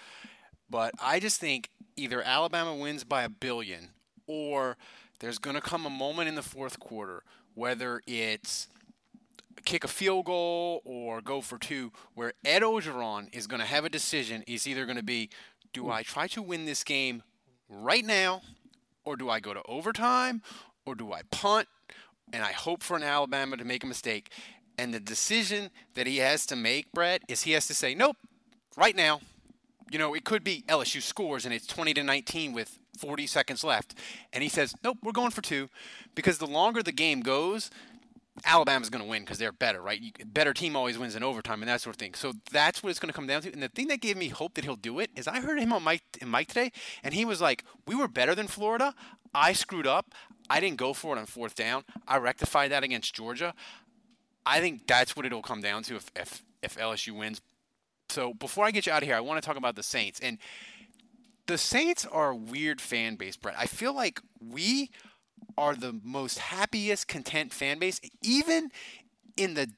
but 0.69 0.95
I 1.03 1.19
just 1.19 1.41
think 1.41 1.71
either 1.97 2.23
Alabama 2.23 2.77
wins 2.77 3.05
by 3.05 3.25
a 3.25 3.29
billion 3.29 3.89
or 4.27 4.77
there's 5.21 5.39
going 5.39 5.55
to 5.55 5.63
come 5.63 5.87
a 5.87 5.91
moment 5.91 6.29
in 6.29 6.35
the 6.35 6.43
fourth 6.43 6.79
quarter 6.79 7.23
whether 7.55 8.03
it's 8.07 8.69
kick 9.65 9.85
a 9.85 9.89
field 9.89 10.27
goal 10.27 10.83
or 10.85 11.21
go 11.21 11.41
for 11.41 11.59
two, 11.59 11.93
where 12.15 12.33
Ed 12.45 12.63
Orgeron 12.63 13.29
is 13.33 13.47
going 13.47 13.61
to 13.61 13.67
have 13.67 13.85
a 13.85 13.89
decision. 13.89 14.43
He's 14.47 14.67
either 14.67 14.85
going 14.85 14.97
to 14.97 15.03
be 15.03 15.31
do 15.73 15.91
I 15.91 16.03
try 16.03 16.27
to 16.29 16.43
win 16.43 16.67
this 16.67 16.85
game 16.85 17.23
right 17.69 18.05
now, 18.05 18.43
or 19.05 19.17
do 19.17 19.31
I 19.31 19.41
go 19.41 19.55
to 19.55 19.63
overtime, 19.65 20.43
or 20.85 20.95
do 20.95 21.13
I 21.13 21.23
punt? 21.31 21.67
And 22.33 22.43
I 22.43 22.53
hope 22.53 22.83
for 22.83 22.97
an 22.97 23.03
Alabama 23.03 23.57
to 23.57 23.65
make 23.65 23.83
a 23.83 23.87
mistake. 23.87 24.31
And 24.79 24.93
the 24.93 25.01
decision 25.01 25.71
that 25.95 26.07
he 26.07 26.19
has 26.19 26.47
to 26.47 26.57
make, 26.57 26.93
Brett, 26.93 27.23
is 27.29 27.43
he 27.43 27.53
has 27.53 27.67
to 27.69 27.75
say, 27.75 27.95
nope, 27.95 28.17
right 28.77 28.97
now. 28.97 29.21
You 29.91 29.99
know, 29.99 30.15
it 30.15 30.25
could 30.25 30.43
be 30.43 30.65
LSU 30.69 31.03
scores 31.03 31.45
and 31.45 31.53
it's 31.53 31.67
20 31.67 31.95
to 31.95 32.03
19 32.03 32.53
with 32.53 32.79
40 32.99 33.27
seconds 33.27 33.65
left. 33.65 33.95
And 34.33 34.43
he 34.43 34.49
says, 34.49 34.75
nope, 34.83 34.99
we're 35.03 35.13
going 35.13 35.31
for 35.31 35.43
two. 35.43 35.69
Because 36.15 36.39
the 36.39 36.47
longer 36.47 36.83
the 36.83 36.93
game 36.93 37.21
goes, 37.21 37.71
Alabama's 38.45 38.89
going 38.89 39.05
to 39.05 39.09
win 39.09 39.23
because 39.23 39.39
they're 39.39 39.53
better, 39.53 39.81
right? 39.83 40.01
You, 40.01 40.11
better 40.27 40.55
team 40.55 40.75
always 40.75 40.99
wins 40.99 41.15
in 41.15 41.23
overtime 41.23 41.63
and 41.63 41.69
that 41.69 41.81
sort 41.81 41.97
of 41.97 42.01
thing. 42.01 42.15
So 42.15 42.33
that's 42.51 42.83
what 42.83 42.91
it's 42.91 42.99
going 42.99 43.11
to 43.11 43.15
come 43.15 43.27
down 43.27 43.43
to. 43.43 43.53
And 43.53 43.63
the 43.63 43.69
thing 43.69 43.89
that 43.89 44.01
gave 44.01 44.17
me 44.17 44.29
hope 44.29 44.55
that 44.55 44.65
he'll 44.65 44.77
do 44.77 44.99
it 44.99 45.11
is 45.15 45.29
I 45.29 45.41
heard 45.41 45.59
him 45.59 45.73
on 45.73 45.83
Mike, 45.83 46.03
Mike 46.25 46.49
today, 46.49 46.73
and 47.05 47.13
he 47.13 47.25
was 47.25 47.41
like, 47.41 47.65
"We 47.87 47.95
were 47.95 48.09
better 48.09 48.35
than 48.35 48.47
Florida. 48.47 48.95
I 49.35 49.53
screwed 49.53 49.87
up. 49.87 50.15
I 50.49 50.61
didn't 50.61 50.79
go 50.79 50.93
for 50.93 51.15
it 51.17 51.21
on 51.21 51.27
fourth 51.27 51.55
down. 51.55 51.85
I 52.09 52.17
rectified 52.19 52.71
that 52.73 52.83
against 52.83 53.15
Georgia. 53.15 53.55
I 54.47 54.61
think 54.61 54.87
that's 54.87 55.15
what 55.15 55.27
it'll 55.27 55.43
come 55.43 55.61
down 55.61 55.83
to 55.85 55.97
if 55.97 56.11
if, 56.17 56.43
if 56.63 56.77
LSU 56.79 57.17
wins. 57.17 57.43
So 58.09 58.35
before 58.35 58.65
I 58.65 58.71
get 58.71 58.87
you 58.87 58.93
out 58.93 59.03
of 59.03 59.09
here, 59.09 59.17
I 59.17 59.21
want 59.21 59.43
to 59.43 59.47
talk 59.47 59.57
about 59.57 59.77
the 59.77 59.83
Saints 59.83 60.21
and." 60.21 60.39
The 61.53 61.59
Saints 61.59 62.07
are 62.07 62.31
a 62.31 62.35
weird 62.35 62.81
fan 62.81 63.17
base, 63.17 63.37
Brett. 63.37 63.57
I 63.59 63.67
feel 63.67 63.95
like 63.95 64.23
we 64.41 64.91
are 65.59 65.75
the 65.75 66.01
most 66.03 66.39
happiest, 66.39 67.09
content 67.09 67.53
fan 67.53 67.79
base, 67.79 68.01
even 68.23 68.71
in 69.37 69.53
the 69.53 69.69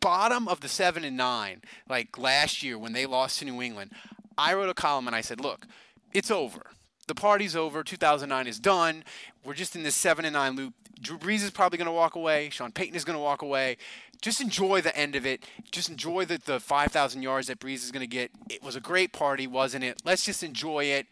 bottom 0.00 0.48
of 0.48 0.58
the 0.58 0.66
seven 0.68 1.04
and 1.04 1.16
nine, 1.16 1.62
like 1.88 2.18
last 2.18 2.64
year 2.64 2.76
when 2.76 2.94
they 2.94 3.06
lost 3.06 3.38
to 3.38 3.44
New 3.44 3.62
England. 3.62 3.92
I 4.36 4.54
wrote 4.54 4.68
a 4.68 4.74
column 4.74 5.06
and 5.06 5.14
I 5.14 5.20
said, 5.20 5.40
look, 5.40 5.68
it's 6.12 6.32
over. 6.32 6.72
The 7.06 7.14
party's 7.14 7.54
over. 7.54 7.84
2009 7.84 8.48
is 8.48 8.58
done. 8.58 9.04
We're 9.44 9.54
just 9.54 9.76
in 9.76 9.84
this 9.84 9.94
seven 9.94 10.24
and 10.24 10.32
nine 10.32 10.56
loop. 10.56 10.74
Drew 11.00 11.16
Brees 11.16 11.44
is 11.44 11.52
probably 11.52 11.78
going 11.78 11.86
to 11.86 11.92
walk 11.92 12.16
away. 12.16 12.50
Sean 12.50 12.72
Payton 12.72 12.96
is 12.96 13.04
going 13.04 13.16
to 13.16 13.22
walk 13.22 13.42
away. 13.42 13.76
Just 14.24 14.40
enjoy 14.40 14.80
the 14.80 14.96
end 14.96 15.16
of 15.16 15.26
it. 15.26 15.44
Just 15.70 15.90
enjoy 15.90 16.24
the, 16.24 16.40
the 16.42 16.58
5,000 16.58 17.20
yards 17.20 17.48
that 17.48 17.60
Brees 17.60 17.84
is 17.84 17.90
going 17.90 18.00
to 18.00 18.06
get. 18.06 18.30
It 18.48 18.62
was 18.62 18.74
a 18.74 18.80
great 18.80 19.12
party, 19.12 19.46
wasn't 19.46 19.84
it? 19.84 20.00
Let's 20.02 20.24
just 20.24 20.42
enjoy 20.42 20.84
it 20.84 21.06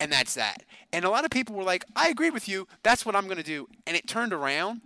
and 0.00 0.10
that's 0.10 0.34
that. 0.34 0.64
And 0.92 1.04
a 1.04 1.10
lot 1.10 1.24
of 1.24 1.30
people 1.30 1.54
were 1.54 1.62
like, 1.62 1.84
I 1.94 2.08
agree 2.08 2.30
with 2.30 2.48
you. 2.48 2.66
That's 2.82 3.06
what 3.06 3.14
I'm 3.14 3.26
going 3.26 3.36
to 3.36 3.44
do. 3.44 3.68
And 3.86 3.96
it 3.96 4.08
turned 4.08 4.32
around. 4.32 4.80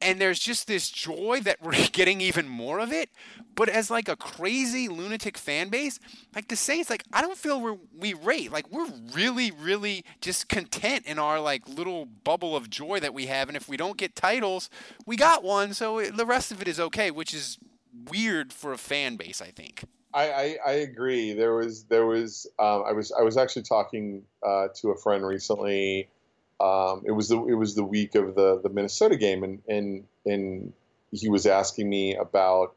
and 0.00 0.18
there's 0.18 0.38
just 0.38 0.66
this 0.66 0.88
joy 0.88 1.40
that 1.42 1.60
we're 1.60 1.72
getting 1.92 2.22
even 2.22 2.48
more 2.48 2.78
of 2.78 2.90
it. 2.90 3.10
But 3.56 3.68
as 3.68 3.90
like 3.90 4.08
a 4.08 4.16
crazy 4.16 4.88
lunatic 4.88 5.36
fan 5.36 5.68
base, 5.68 5.98
like 6.34 6.48
the 6.48 6.56
Saints, 6.56 6.88
like 6.88 7.02
I 7.12 7.20
don't 7.20 7.36
feel 7.36 7.60
we're, 7.60 7.78
we 7.98 8.14
rate. 8.14 8.52
Like 8.52 8.70
we're 8.70 8.88
really, 9.12 9.50
really 9.50 10.04
just 10.20 10.48
content 10.48 11.06
in 11.06 11.18
our 11.18 11.40
like 11.40 11.68
little 11.68 12.06
bubble 12.06 12.54
of 12.54 12.70
joy 12.70 13.00
that 13.00 13.12
we 13.12 13.26
have. 13.26 13.48
And 13.48 13.56
if 13.56 13.68
we 13.68 13.76
don't 13.76 13.96
get 13.96 14.14
titles, 14.14 14.70
we 15.06 15.16
got 15.16 15.42
one, 15.42 15.74
so 15.74 15.98
it, 15.98 16.16
the 16.16 16.26
rest 16.26 16.52
of 16.52 16.62
it 16.62 16.68
is 16.68 16.78
okay, 16.78 17.10
which 17.10 17.34
is 17.34 17.58
weird 18.10 18.52
for 18.52 18.72
a 18.72 18.78
fan 18.78 19.16
base, 19.16 19.40
I 19.40 19.50
think. 19.50 19.84
I, 20.14 20.30
I, 20.30 20.58
I 20.66 20.72
agree. 20.72 21.32
There 21.32 21.54
was 21.54 21.84
there 21.84 22.06
was 22.06 22.46
um, 22.58 22.84
I 22.86 22.92
was 22.92 23.12
I 23.12 23.22
was 23.22 23.36
actually 23.36 23.62
talking 23.62 24.22
uh, 24.46 24.68
to 24.76 24.90
a 24.90 24.96
friend 24.96 25.26
recently 25.26 26.08
um, 26.60 27.02
it 27.04 27.12
was 27.12 27.28
the 27.28 27.44
it 27.44 27.54
was 27.54 27.74
the 27.74 27.84
week 27.84 28.14
of 28.14 28.34
the 28.34 28.60
the 28.62 28.70
Minnesota 28.70 29.16
game, 29.16 29.44
and 29.44 29.62
and 29.68 30.04
and 30.24 30.72
he 31.12 31.28
was 31.28 31.46
asking 31.46 31.88
me 31.88 32.14
about 32.14 32.74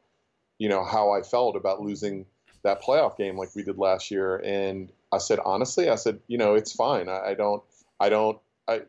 you 0.60 0.69
know 0.69 0.84
how 0.84 1.12
I 1.12 1.24
felt 1.24 1.56
about 1.56 1.82
losing 1.82 2.26
that 2.63 2.84
playoff 2.84 3.17
game 3.17 3.38
like 3.38 3.56
we 3.56 3.63
did 3.63 3.78
last 3.78 4.12
year, 4.12 4.38
and 4.38 4.91
I 5.12 5.17
said 5.17 5.39
honestly, 5.43 5.89
I 5.89 5.95
said 5.95 6.19
you 6.28 6.38
know 6.38 6.54
it's 6.54 6.74
fine. 6.74 7.10
I, 7.10 7.30
I 7.30 7.34
don't 7.34 7.63
I 8.00 8.10
don't 8.10 8.39
I 8.67 8.82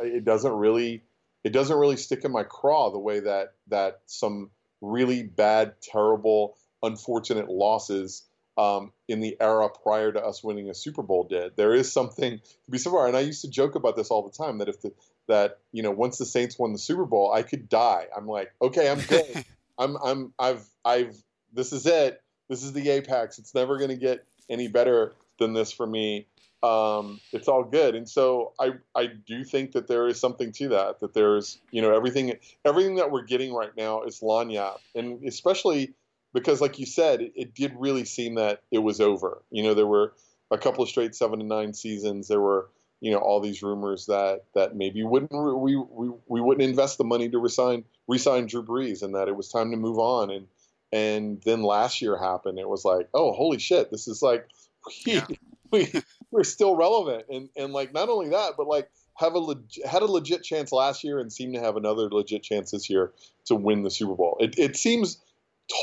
it 0.00 0.24
doesn't 0.24 0.52
really 0.52 1.02
it 1.44 1.52
doesn't 1.52 1.76
really 1.76 1.96
stick 1.96 2.24
in 2.24 2.32
my 2.32 2.42
craw 2.42 2.90
the 2.90 2.98
way 2.98 3.20
that 3.20 3.54
that 3.68 4.00
some 4.06 4.50
really 4.80 5.22
bad, 5.22 5.74
terrible, 5.82 6.56
unfortunate 6.82 7.48
losses 7.48 8.24
um, 8.58 8.92
in 9.08 9.20
the 9.20 9.36
era 9.40 9.68
prior 9.82 10.12
to 10.12 10.22
us 10.22 10.42
winning 10.42 10.68
a 10.68 10.74
Super 10.74 11.02
Bowl 11.02 11.24
did. 11.24 11.56
There 11.56 11.74
is 11.74 11.92
something 11.92 12.38
to 12.38 12.70
be 12.70 12.78
said 12.78 12.92
and 12.92 13.16
I 13.16 13.20
used 13.20 13.42
to 13.42 13.50
joke 13.50 13.74
about 13.74 13.96
this 13.96 14.10
all 14.10 14.22
the 14.22 14.36
time 14.36 14.58
that 14.58 14.68
if 14.68 14.80
the 14.82 14.92
that 15.28 15.58
you 15.72 15.82
know 15.82 15.92
once 15.92 16.18
the 16.18 16.26
Saints 16.26 16.58
won 16.58 16.72
the 16.72 16.78
Super 16.78 17.04
Bowl, 17.04 17.32
I 17.32 17.42
could 17.42 17.68
die. 17.68 18.06
I'm 18.16 18.26
like, 18.26 18.52
okay, 18.60 18.90
I'm 18.90 19.00
good. 19.00 19.44
I'm 19.80 19.96
I'm 20.04 20.32
I've 20.38 20.64
I've 20.84 21.16
this 21.52 21.72
is 21.72 21.86
it. 21.86 22.22
This 22.48 22.62
is 22.62 22.72
the 22.72 22.90
apex. 22.90 23.38
It's 23.38 23.54
never 23.54 23.78
going 23.78 23.90
to 23.90 23.96
get 23.96 24.24
any 24.48 24.68
better 24.68 25.14
than 25.38 25.52
this 25.52 25.72
for 25.72 25.86
me. 25.86 26.26
Um, 26.62 27.20
it's 27.32 27.48
all 27.48 27.64
good, 27.64 27.94
and 27.94 28.08
so 28.08 28.52
I 28.60 28.72
I 28.94 29.06
do 29.06 29.44
think 29.44 29.72
that 29.72 29.88
there 29.88 30.06
is 30.06 30.20
something 30.20 30.52
to 30.52 30.68
that. 30.68 31.00
That 31.00 31.14
there's 31.14 31.58
you 31.70 31.80
know 31.80 31.94
everything 31.94 32.34
everything 32.64 32.96
that 32.96 33.10
we're 33.10 33.24
getting 33.24 33.54
right 33.54 33.74
now 33.76 34.02
is 34.02 34.20
lagniappe, 34.20 34.78
and 34.94 35.24
especially 35.26 35.94
because, 36.32 36.60
like 36.60 36.78
you 36.78 36.86
said, 36.86 37.20
it, 37.20 37.32
it, 37.34 37.54
did 37.54 37.74
really 37.76 38.04
seem 38.04 38.36
that 38.36 38.62
it 38.70 38.78
was 38.78 39.00
over. 39.00 39.42
You 39.50 39.62
know, 39.62 39.74
there 39.74 39.86
were 39.86 40.12
a 40.50 40.58
couple 40.58 40.82
of 40.82 40.88
straight 40.88 41.14
seven 41.14 41.40
to 41.40 41.44
nine 41.44 41.74
seasons. 41.74 42.28
There 42.28 42.40
were, 42.40 42.68
you 43.00 43.10
know, 43.10 43.18
all 43.18 43.40
these 43.40 43.62
rumors 43.62 44.06
that 44.06 44.44
that 44.54 44.76
maybe 44.76 45.02
wouldn't 45.02 45.32
we 45.32 45.76
we, 45.76 46.10
we 46.26 46.40
wouldn't 46.40 46.68
invest 46.68 46.98
the 46.98 47.04
money 47.04 47.28
to 47.28 47.38
resign 47.38 47.84
resign 48.06 48.46
Drew 48.46 48.62
Brees, 48.62 49.02
and 49.02 49.14
that 49.14 49.28
it 49.28 49.36
was 49.36 49.48
time 49.48 49.70
to 49.70 49.76
move 49.76 49.98
on. 49.98 50.30
And 50.30 50.46
and 50.92 51.42
then 51.42 51.62
last 51.62 52.02
year 52.02 52.16
happened. 52.16 52.58
It 52.58 52.68
was 52.68 52.84
like, 52.84 53.08
oh, 53.14 53.32
holy 53.32 53.58
shit, 53.58 53.90
this 53.90 54.08
is 54.08 54.22
like 54.22 54.46
we, 54.86 55.14
yeah. 55.14 55.26
we 55.70 55.90
we're 56.30 56.44
still 56.44 56.76
relevant. 56.76 57.24
And 57.30 57.48
and 57.56 57.72
like 57.72 57.94
not 57.94 58.08
only 58.08 58.30
that, 58.30 58.52
but 58.56 58.66
like 58.66 58.90
have 59.14 59.34
a 59.34 59.38
leg- 59.38 59.84
had 59.84 60.02
a 60.02 60.06
legit 60.06 60.42
chance 60.42 60.72
last 60.72 61.04
year 61.04 61.18
and 61.18 61.32
seem 61.32 61.52
to 61.54 61.60
have 61.60 61.76
another 61.76 62.08
legit 62.10 62.42
chance 62.42 62.70
this 62.70 62.90
year 62.90 63.12
to 63.46 63.54
win 63.54 63.82
the 63.82 63.90
Super 63.90 64.14
Bowl. 64.14 64.36
It 64.40 64.58
it 64.58 64.76
seems 64.76 65.18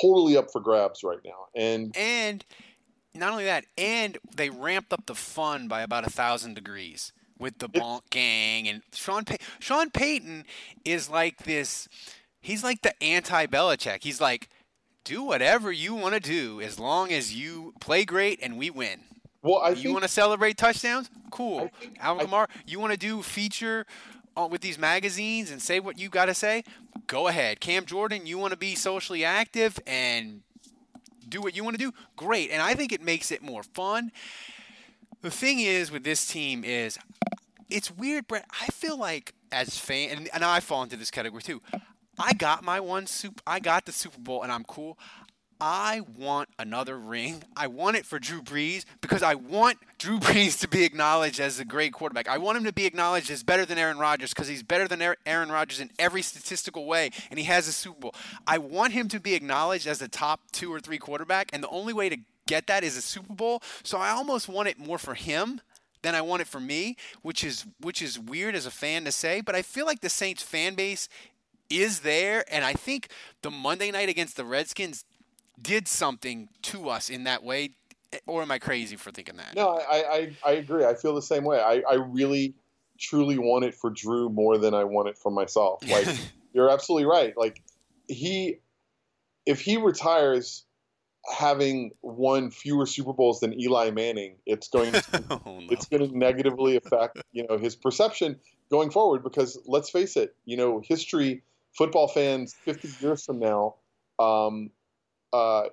totally 0.02 0.38
up 0.38 0.52
for 0.52 0.60
grabs 0.60 1.04
right 1.04 1.20
now. 1.24 1.48
And 1.56 1.96
and 1.96 2.46
not 3.20 3.32
only 3.32 3.46
that, 3.46 3.66
and 3.78 4.18
they 4.36 4.50
ramped 4.50 4.94
up 4.94 5.06
the 5.06 5.16
fun 5.16 5.68
by 5.68 5.82
about 5.82 6.06
a 6.06 6.10
thousand 6.10 6.56
degrees 6.56 7.12
with 7.40 7.60
the 7.60 7.70
Bonk 7.70 8.02
Gang 8.10 8.68
and 8.68 8.82
Sean. 8.94 9.26
Pay- 9.26 9.38
Sean 9.60 9.90
Payton 9.90 10.46
is 10.86 11.10
like 11.10 11.44
this. 11.44 11.88
He's 12.42 12.64
like 12.64 12.82
the 12.82 13.02
anti-Belichick. 13.04 14.04
He's 14.04 14.22
like, 14.22 14.50
do 15.04 15.24
whatever 15.24 15.72
you 15.72 15.96
want 15.96 16.14
to 16.16 16.20
do 16.20 16.62
as 16.62 16.80
long 16.80 17.12
as 17.12 17.34
you 17.36 17.74
play 17.80 18.06
great 18.06 18.40
and 18.42 18.58
we 18.58 18.70
win. 18.70 19.02
Well, 19.42 19.60
I 19.60 19.70
you 19.70 19.92
want 19.94 20.04
to 20.04 20.10
celebrate 20.10 20.58
touchdowns? 20.58 21.10
Cool. 21.32 21.70
Alvin 22.00 22.28
Kamara, 22.28 22.48
you 22.66 22.80
want 22.80 22.92
to 22.94 23.00
do 23.00 23.22
feature 23.22 23.86
with 24.50 24.62
these 24.62 24.78
magazines 24.78 25.50
and 25.50 25.62
say 25.62 25.80
what 25.80 25.98
you 25.98 26.10
got 26.10 26.26
to 26.26 26.34
say, 26.34 26.64
go 27.08 27.28
ahead. 27.28 27.60
Cam 27.60 27.86
Jordan, 27.86 28.26
you 28.26 28.38
want 28.38 28.52
to 28.52 28.58
be 28.58 28.76
socially 28.76 29.24
active 29.24 29.80
and 29.88 30.42
do 31.30 31.42
what 31.42 31.56
you 31.56 31.64
want 31.64 31.78
to 31.78 31.84
do? 31.84 31.94
Great. 32.16 32.52
And 32.52 32.62
I 32.62 32.74
think 32.74 32.92
it 32.92 33.02
makes 33.02 33.32
it 33.32 33.42
more 33.42 33.64
fun. 33.64 34.12
The 35.22 35.32
thing 35.32 35.60
is 35.60 35.92
with 35.92 36.04
this 36.04 36.28
team 36.28 36.64
is 36.64 36.98
it's 37.70 37.92
weird, 37.92 38.28
Brett. 38.28 38.46
I 38.62 38.68
feel 38.68 38.98
like 38.98 39.34
as 39.52 39.78
fan, 39.78 40.10
and, 40.16 40.30
and 40.34 40.44
I 40.44 40.60
fall 40.60 40.84
into 40.84 40.96
this 40.96 41.12
category 41.12 41.42
too. 41.42 41.62
I 42.20 42.34
got 42.34 42.64
my 42.64 42.80
one 42.80 43.06
soup. 43.08 43.42
I 43.46 43.60
got 43.60 43.86
the 43.86 43.92
Super 43.92 44.20
Bowl, 44.20 44.44
and 44.44 44.52
I'm 44.52 44.64
cool. 44.64 44.98
I 45.60 46.02
want 46.16 46.50
another 46.60 46.98
ring. 46.98 47.44
I 47.56 47.68
want 47.68 47.98
it 47.98 48.06
for 48.06 48.20
Drew 48.20 48.42
Brees 48.42 48.86
because 49.02 49.24
I 49.24 49.36
want 49.36 49.80
Drew 49.98 50.20
Brees 50.20 50.60
to 50.60 50.68
be 50.68 50.84
acknowledged 50.84 51.40
as 51.40 51.60
a 51.60 51.66
great 51.66 51.94
quarterback. 51.94 52.28
I 52.28 52.38
want 52.38 52.58
him 52.58 52.64
to 52.66 52.74
be 52.74 52.86
acknowledged 52.86 53.32
as 53.32 53.44
better 53.44 53.66
than 53.66 53.78
Aaron 53.78 53.98
Rodgers 53.98 54.34
because 54.34 54.48
he's 54.48 54.64
better 54.64 54.88
than 54.88 55.02
Aaron 55.26 55.50
Rodgers 55.50 55.80
in 55.80 55.90
every 55.98 56.22
statistical 56.22 56.86
way, 56.86 57.10
and 57.30 57.40
he 57.40 57.46
has 57.46 57.68
a 57.68 57.72
Super 57.72 58.00
Bowl. 58.00 58.16
I 58.46 58.58
want 58.58 58.94
him 58.94 59.08
to 59.10 59.20
be 59.20 59.34
acknowledged 59.34 59.88
as 59.88 60.00
the 60.00 60.08
top 60.08 60.42
two 60.52 60.72
or 60.72 60.80
three 60.80 60.98
quarterback, 60.98 61.50
and 61.54 61.64
the 61.64 61.70
only 61.70 61.94
way 61.94 62.10
to 62.10 62.18
get 62.46 62.68
that 62.68 62.84
is 62.84 62.96
a 62.96 63.02
Super 63.02 63.34
Bowl. 63.34 63.62
So 63.84 63.98
I 63.98 64.12
almost 64.12 64.48
want 64.48 64.68
it 64.68 64.78
more 64.78 64.98
for 64.98 65.16
him 65.16 65.62
than 66.04 66.16
I 66.16 66.22
want 66.22 66.42
it 66.42 66.48
for 66.48 66.60
me, 66.60 66.96
which 67.22 67.44
is 67.44 67.66
which 67.82 68.02
is 68.02 68.20
weird 68.20 68.56
as 68.56 68.66
a 68.66 68.72
fan 68.72 69.06
to 69.06 69.12
say, 69.12 69.42
but 69.42 69.56
I 69.56 69.62
feel 69.62 69.86
like 69.86 70.02
the 70.02 70.10
Saints 70.10 70.44
fan 70.44 70.76
base 70.76 71.10
is 71.70 72.00
there, 72.00 72.46
and 72.50 72.64
I 72.64 72.74
think 72.74 73.10
the 73.42 73.52
Monday 73.52 73.92
night 73.92 74.08
against 74.10 74.38
the 74.38 74.46
Redskins 74.46 75.04
did 75.62 75.88
something 75.88 76.50
to 76.64 76.90
us 76.90 77.10
in 77.10 77.24
that 77.26 77.44
way, 77.44 77.72
or 78.26 78.42
am 78.42 78.52
I 78.52 78.60
crazy 78.60 78.96
for 78.96 79.12
thinking 79.12 79.38
that? 79.38 79.56
No, 79.56 79.70
I, 79.70 79.96
I, 79.96 80.36
I 80.46 80.52
agree. 80.54 80.86
I 80.86 80.94
feel 80.96 81.16
the 81.16 81.22
same 81.22 81.44
way. 81.44 81.60
I, 81.60 81.84
I 81.90 81.96
really, 81.96 82.56
truly 83.00 83.38
want 83.38 83.66
it 83.66 83.76
for 83.76 83.90
Drew 83.90 84.30
more 84.30 84.58
than 84.58 84.74
I 84.74 84.84
want 84.84 85.10
it 85.10 85.18
for 85.18 85.32
myself. 85.32 85.84
Like, 85.88 86.08
you're 86.54 86.70
absolutely 86.70 87.06
right. 87.06 87.38
Like, 87.38 87.62
he, 88.08 88.60
if 89.46 89.62
he 89.62 89.78
retires 89.78 90.64
having 91.38 91.92
won 92.02 92.52
fewer 92.52 92.86
Super 92.86 93.14
Bowls 93.14 93.40
than 93.40 93.60
Eli 93.60 93.92
Manning, 93.92 94.36
it's 94.46 94.70
going 94.70 94.94
to, 94.94 95.04
oh, 95.30 95.42
no. 95.46 95.68
it's 95.70 95.86
going 95.86 96.08
to 96.08 96.18
negatively 96.18 96.78
affect, 96.78 97.22
you 97.32 97.46
know, 97.48 97.58
his 97.58 97.76
perception 97.76 98.40
going 98.70 98.90
forward 98.90 99.24
because 99.24 99.60
let's 99.66 99.90
face 99.90 100.16
it, 100.16 100.36
you 100.46 100.58
know, 100.58 100.82
history, 100.84 101.44
football 101.74 102.08
fans 102.08 102.56
50 102.64 102.90
years 103.02 103.26
from 103.26 103.40
now, 103.40 103.76
um, 104.20 104.72
uh, 105.34 105.64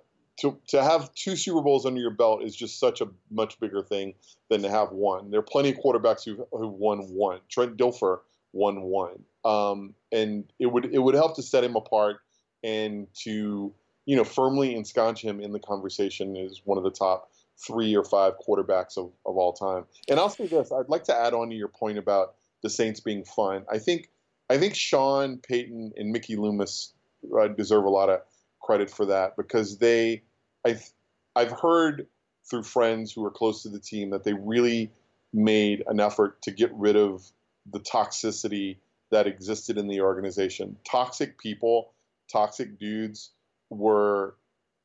to 0.40 0.58
to 0.68 0.82
have 0.82 1.14
two 1.14 1.36
Super 1.36 1.62
Bowls 1.62 1.86
under 1.86 2.00
your 2.00 2.10
belt 2.10 2.42
is 2.42 2.56
just 2.56 2.78
such 2.78 3.00
a 3.00 3.08
much 3.30 3.58
bigger 3.60 3.82
thing 3.82 4.14
than 4.50 4.62
to 4.62 4.70
have 4.70 4.90
one. 4.90 5.30
There 5.30 5.40
are 5.40 5.44
plenty 5.44 5.70
of 5.70 5.76
quarterbacks 5.76 6.24
who 6.24 6.46
who 6.50 6.68
won 6.68 6.98
one. 7.10 7.40
Trent 7.48 7.76
Dilfer 7.76 8.18
won 8.52 8.82
one, 8.82 9.22
um, 9.44 9.94
and 10.12 10.44
it 10.58 10.66
would 10.66 10.92
it 10.92 10.98
would 10.98 11.14
help 11.14 11.36
to 11.36 11.42
set 11.42 11.64
him 11.64 11.76
apart 11.76 12.16
and 12.62 13.06
to 13.22 13.72
you 14.06 14.16
know 14.16 14.24
firmly 14.24 14.74
ensconce 14.74 15.20
him 15.20 15.40
in 15.40 15.52
the 15.52 15.60
conversation 15.60 16.36
as 16.36 16.60
one 16.64 16.78
of 16.78 16.84
the 16.84 16.90
top 16.90 17.30
three 17.56 17.94
or 17.94 18.04
five 18.04 18.34
quarterbacks 18.46 18.96
of, 18.96 19.12
of 19.24 19.36
all 19.36 19.52
time. 19.52 19.84
And 20.08 20.18
I'll 20.18 20.30
say 20.30 20.46
this: 20.46 20.72
I'd 20.72 20.88
like 20.88 21.04
to 21.04 21.16
add 21.16 21.34
on 21.34 21.50
to 21.50 21.54
your 21.54 21.68
point 21.68 21.98
about 21.98 22.34
the 22.62 22.70
Saints 22.70 23.00
being 23.00 23.24
fun. 23.24 23.64
I 23.70 23.78
think 23.78 24.10
I 24.50 24.58
think 24.58 24.74
Sean 24.74 25.38
Payton 25.38 25.92
and 25.96 26.10
Mickey 26.10 26.36
Loomis 26.36 26.92
uh, 27.38 27.48
deserve 27.48 27.84
a 27.84 27.90
lot 27.90 28.08
of 28.08 28.20
credit 28.64 28.90
for 28.90 29.06
that 29.06 29.36
because 29.36 29.78
they, 29.78 30.22
I've, 30.64 30.90
I've 31.36 31.52
heard 31.52 32.06
through 32.48 32.62
friends 32.62 33.12
who 33.12 33.24
are 33.24 33.30
close 33.30 33.62
to 33.62 33.68
the 33.68 33.78
team 33.78 34.10
that 34.10 34.24
they 34.24 34.32
really 34.32 34.90
made 35.32 35.82
an 35.86 36.00
effort 36.00 36.40
to 36.42 36.50
get 36.50 36.72
rid 36.74 36.96
of 36.96 37.30
the 37.70 37.80
toxicity 37.80 38.76
that 39.10 39.26
existed 39.26 39.78
in 39.78 39.88
the 39.88 40.00
organization. 40.00 40.76
Toxic 40.84 41.38
people, 41.38 41.92
toxic 42.30 42.78
dudes 42.78 43.30
were, 43.70 44.36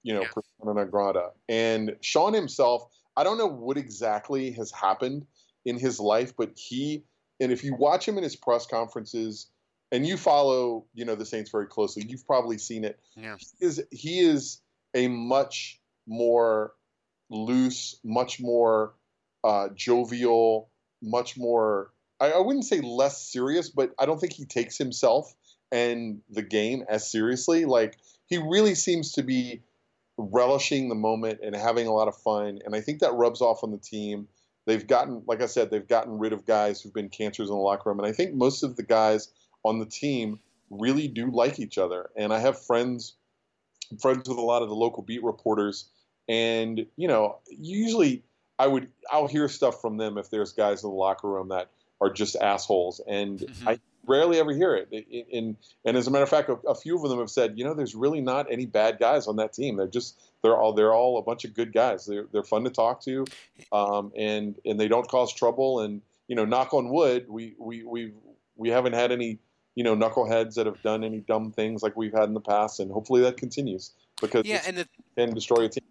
you 0.03 0.13
know, 0.13 0.21
yeah. 0.21 0.27
persona 0.27 0.79
non 0.79 0.89
grata. 0.89 1.29
And 1.47 1.95
Sean 2.01 2.33
himself, 2.33 2.89
I 3.15 3.23
don't 3.23 3.37
know 3.37 3.47
what 3.47 3.77
exactly 3.77 4.51
has 4.51 4.71
happened 4.71 5.25
in 5.65 5.77
his 5.77 5.99
life, 5.99 6.33
but 6.37 6.51
he, 6.55 7.03
and 7.39 7.51
if 7.51 7.63
you 7.63 7.75
watch 7.75 8.07
him 8.07 8.17
in 8.17 8.23
his 8.23 8.35
press 8.35 8.65
conferences, 8.65 9.47
and 9.91 10.06
you 10.06 10.17
follow, 10.17 10.86
you 10.93 11.06
know, 11.06 11.15
the 11.15 11.25
Saints 11.25 11.49
very 11.49 11.67
closely. 11.67 12.04
You've 12.08 12.25
probably 12.25 12.58
seen 12.58 12.84
it. 12.84 12.99
Yeah. 13.15 13.38
He 13.38 13.65
is 13.65 13.84
he 13.91 14.19
is 14.19 14.62
a 14.93 15.08
much 15.08 15.80
more 16.08 16.73
loose, 17.30 17.99
much 18.04 18.39
more 18.39 18.93
uh, 19.43 19.69
jovial, 19.75 20.69
much 21.02 21.38
more. 21.38 21.91
I, 22.19 22.32
I 22.32 22.39
wouldn't 22.39 22.65
say 22.65 22.82
less 22.82 23.21
serious, 23.21 23.69
but 23.69 23.91
I 23.99 24.06
don't 24.06 24.19
think 24.19 24.34
he 24.34 24.45
takes 24.45 24.78
himself 24.78 25.34
and 25.71 26.21
the 26.30 26.41
game 26.41 26.84
as 26.89 27.10
seriously. 27.10 27.65
Like 27.65 27.97
he 28.28 28.38
really 28.38 28.75
seems 28.75 29.13
to 29.13 29.23
be 29.23 29.62
relishing 30.17 30.89
the 30.89 30.95
moment 30.95 31.39
and 31.41 31.56
having 31.56 31.88
a 31.88 31.93
lot 31.93 32.08
of 32.08 32.17
fun, 32.17 32.60
and 32.65 32.75
I 32.75 32.82
think 32.82 32.99
that 32.99 33.13
rubs 33.13 33.41
off 33.41 33.63
on 33.63 33.71
the 33.71 33.78
team. 33.78 34.28
They've 34.65 34.86
gotten, 34.86 35.23
like 35.25 35.41
I 35.41 35.47
said, 35.47 35.71
they've 35.71 35.88
gotten 35.88 36.19
rid 36.19 36.32
of 36.32 36.45
guys 36.45 36.80
who've 36.80 36.93
been 36.93 37.10
cancers 37.10 37.49
in 37.49 37.56
the 37.56 37.62
locker 37.62 37.89
room, 37.89 37.99
and 37.99 38.08
I 38.08 38.12
think 38.12 38.36
most 38.36 38.62
of 38.62 38.75
the 38.75 38.84
guys 38.84 39.30
on 39.63 39.79
the 39.79 39.85
team 39.85 40.39
really 40.69 41.07
do 41.07 41.31
like 41.31 41.59
each 41.59 41.77
other. 41.77 42.09
And 42.15 42.33
I 42.33 42.39
have 42.39 42.63
friends 42.63 43.15
friends 43.99 44.29
with 44.29 44.37
a 44.37 44.41
lot 44.41 44.61
of 44.61 44.69
the 44.69 44.75
local 44.75 45.03
beat 45.03 45.23
reporters, 45.23 45.89
and 46.27 46.85
you 46.95 47.07
know, 47.07 47.39
usually 47.49 48.23
I 48.57 48.67
would 48.67 48.89
I'll 49.11 49.27
hear 49.27 49.47
stuff 49.49 49.81
from 49.81 49.97
them 49.97 50.17
if 50.17 50.29
there's 50.29 50.53
guys 50.53 50.83
in 50.83 50.89
the 50.89 50.95
locker 50.95 51.27
room 51.27 51.49
that 51.49 51.69
are 52.01 52.11
just 52.11 52.35
assholes, 52.35 53.01
and 53.07 53.39
mm-hmm. 53.39 53.69
I 53.69 53.79
rarely 54.05 54.39
ever 54.39 54.51
hear 54.51 54.75
it. 54.75 55.27
And 55.31 55.55
and 55.85 55.97
as 55.97 56.07
a 56.07 56.11
matter 56.11 56.23
of 56.23 56.29
fact, 56.29 56.49
a, 56.49 56.53
a, 56.67 56.75
few 56.75 57.01
of 57.01 57.09
them 57.09 57.19
have 57.19 57.29
said, 57.29 57.57
you 57.57 57.63
know, 57.63 57.73
there's 57.73 57.95
really 57.95 58.21
not 58.21 58.51
any 58.51 58.65
bad 58.65 58.99
guys 58.99 59.27
on 59.27 59.37
that 59.37 59.53
team. 59.53 59.77
They're 59.77 59.87
just 59.87 60.19
they're 60.41 60.57
all 60.57 60.73
they're 60.73 60.93
all 60.93 61.17
a 61.17 61.21
bunch 61.21 61.45
of 61.45 61.53
good 61.53 61.73
guys. 61.73 62.05
They're 62.05 62.25
they're 62.31 62.43
fun 62.43 62.63
to 62.65 62.69
talk 62.69 63.01
to, 63.03 63.25
um, 63.71 64.11
and 64.15 64.55
and 64.65 64.79
they 64.79 64.87
don't 64.87 65.07
cause 65.07 65.33
trouble. 65.33 65.81
And 65.81 66.01
you 66.27 66.35
know, 66.35 66.45
knock 66.45 66.73
on 66.73 66.89
wood, 66.89 67.25
we 67.29 67.55
we 67.57 67.83
we 67.83 68.11
we 68.55 68.69
haven't 68.69 68.93
had 68.93 69.11
any 69.11 69.39
you 69.79 69.83
know 69.85 69.95
knuckleheads 69.95 70.55
that 70.55 70.65
have 70.65 70.81
done 70.81 71.05
any 71.05 71.21
dumb 71.21 71.53
things 71.53 71.81
like 71.81 71.95
we've 71.95 72.11
had 72.11 72.25
in 72.25 72.33
the 72.33 72.41
past, 72.41 72.81
and 72.81 72.91
hopefully 72.91 73.21
that 73.21 73.37
continues 73.37 73.91
because 74.19 74.45
yeah, 74.45 74.61
and 74.67 74.79
the, 74.79 74.87
can 75.15 75.33
destroy 75.33 75.63
a 75.63 75.69
team. 75.69 75.85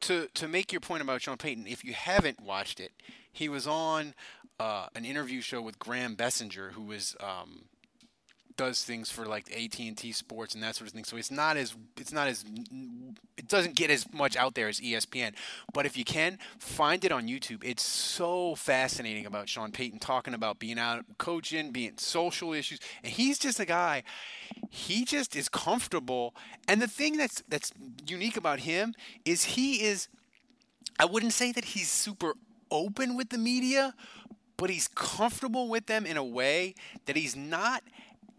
To 0.00 0.26
to 0.32 0.48
make 0.48 0.72
your 0.72 0.80
point 0.80 1.02
about 1.02 1.20
Sean 1.20 1.36
Payton, 1.36 1.66
if 1.66 1.84
you 1.84 1.92
haven't 1.92 2.40
watched 2.40 2.80
it, 2.80 2.92
he 3.30 3.46
was 3.50 3.66
on 3.66 4.14
uh, 4.58 4.86
an 4.94 5.04
interview 5.04 5.42
show 5.42 5.60
with 5.60 5.78
Graham 5.78 6.16
Bensinger, 6.16 6.72
who 6.72 6.84
was 6.84 7.14
um, 7.20 7.66
does 8.60 8.82
things 8.82 9.10
for 9.10 9.24
like 9.24 9.50
AT 9.56 9.78
and 9.78 9.96
T 9.96 10.12
Sports 10.12 10.54
and 10.54 10.62
that 10.62 10.76
sort 10.76 10.88
of 10.88 10.92
thing. 10.92 11.04
So 11.04 11.16
it's 11.16 11.30
not 11.30 11.56
as 11.56 11.74
it's 11.98 12.12
not 12.12 12.28
as 12.28 12.44
it 13.38 13.48
doesn't 13.48 13.74
get 13.74 13.90
as 13.90 14.12
much 14.12 14.36
out 14.36 14.54
there 14.54 14.68
as 14.68 14.80
ESPN. 14.80 15.32
But 15.72 15.86
if 15.86 15.96
you 15.96 16.04
can 16.04 16.36
find 16.58 17.02
it 17.02 17.10
on 17.10 17.26
YouTube, 17.26 17.64
it's 17.64 17.82
so 17.82 18.54
fascinating 18.54 19.24
about 19.24 19.48
Sean 19.48 19.72
Payton 19.72 19.98
talking 19.98 20.34
about 20.34 20.58
being 20.58 20.78
out 20.78 21.06
coaching, 21.16 21.70
being 21.70 21.94
social 21.96 22.52
issues, 22.52 22.80
and 23.02 23.10
he's 23.10 23.38
just 23.38 23.60
a 23.60 23.64
guy. 23.64 24.02
He 24.68 25.06
just 25.06 25.34
is 25.34 25.48
comfortable, 25.48 26.34
and 26.68 26.82
the 26.82 26.86
thing 26.86 27.16
that's 27.16 27.42
that's 27.48 27.72
unique 28.06 28.36
about 28.36 28.60
him 28.60 28.92
is 29.24 29.44
he 29.56 29.82
is. 29.82 30.08
I 30.98 31.06
wouldn't 31.06 31.32
say 31.32 31.50
that 31.52 31.64
he's 31.64 31.90
super 31.90 32.34
open 32.70 33.16
with 33.16 33.30
the 33.30 33.38
media, 33.38 33.94
but 34.58 34.68
he's 34.68 34.86
comfortable 34.86 35.70
with 35.70 35.86
them 35.86 36.04
in 36.04 36.18
a 36.18 36.24
way 36.24 36.74
that 37.06 37.16
he's 37.16 37.34
not 37.34 37.82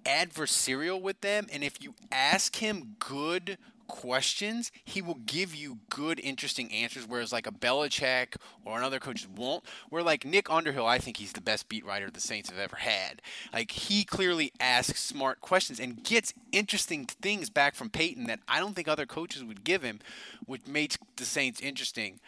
adversarial 0.05 1.01
with 1.01 1.21
them. 1.21 1.47
And 1.51 1.63
if 1.63 1.81
you 1.81 1.95
ask 2.11 2.55
him 2.57 2.95
good 2.99 3.57
questions, 3.91 4.71
he 4.85 5.01
will 5.01 5.19
give 5.25 5.53
you 5.53 5.79
good, 5.89 6.17
interesting 6.21 6.71
answers. 6.71 7.05
Whereas 7.05 7.33
like 7.33 7.45
a 7.45 7.51
Belichick 7.51 8.37
or 8.63 8.77
another 8.77 8.99
coach 8.99 9.27
won't. 9.27 9.65
Where 9.89 10.01
like 10.01 10.23
Nick 10.23 10.49
Underhill, 10.49 10.85
I 10.85 10.97
think 10.97 11.17
he's 11.17 11.33
the 11.33 11.41
best 11.41 11.67
beat 11.67 11.85
writer 11.85 12.09
the 12.09 12.21
Saints 12.21 12.49
have 12.49 12.59
ever 12.59 12.77
had. 12.77 13.21
Like 13.53 13.71
he 13.71 14.05
clearly 14.05 14.53
asks 14.59 15.01
smart 15.01 15.41
questions 15.41 15.79
and 15.79 16.03
gets 16.03 16.33
interesting 16.53 17.05
things 17.05 17.49
back 17.49 17.75
from 17.75 17.89
Payton 17.89 18.27
that 18.27 18.39
I 18.47 18.59
don't 18.59 18.75
think 18.75 18.87
other 18.87 19.05
coaches 19.05 19.43
would 19.43 19.65
give 19.65 19.83
him, 19.83 19.99
which 20.45 20.65
makes 20.65 20.97
the 21.17 21.25
Saints 21.25 21.59
interesting. 21.59 22.21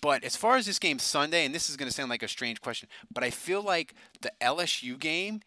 But 0.00 0.24
as 0.24 0.36
far 0.36 0.56
as 0.56 0.66
this 0.66 0.78
game 0.78 0.98
Sunday, 0.98 1.44
and 1.44 1.54
this 1.54 1.68
is 1.68 1.76
going 1.76 1.88
to 1.88 1.94
sound 1.94 2.08
like 2.08 2.22
a 2.22 2.28
strange 2.28 2.60
question, 2.60 2.88
but 3.12 3.24
I 3.24 3.30
feel 3.30 3.62
like 3.62 3.94
the 4.20 4.32
LSU 4.40 4.98
game 4.98 5.40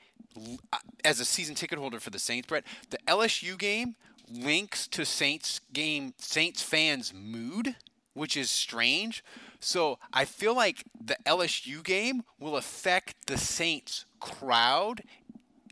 Uh, 0.71 0.77
as 1.03 1.19
a 1.19 1.25
season 1.25 1.55
ticket 1.55 1.77
holder 1.77 1.99
for 1.99 2.09
the 2.09 2.19
Saints, 2.19 2.47
Brett, 2.47 2.63
the 2.89 2.97
LSU 3.07 3.57
game 3.57 3.95
links 4.29 4.87
to 4.87 5.05
Saints 5.05 5.61
game 5.71 6.13
Saints 6.17 6.61
fans' 6.61 7.13
mood, 7.13 7.75
which 8.13 8.35
is 8.37 8.49
strange. 8.49 9.23
So 9.59 9.99
I 10.11 10.25
feel 10.25 10.55
like 10.55 10.83
the 10.99 11.17
LSU 11.25 11.83
game 11.83 12.23
will 12.39 12.57
affect 12.57 13.27
the 13.27 13.37
Saints 13.37 14.05
crowd 14.19 15.03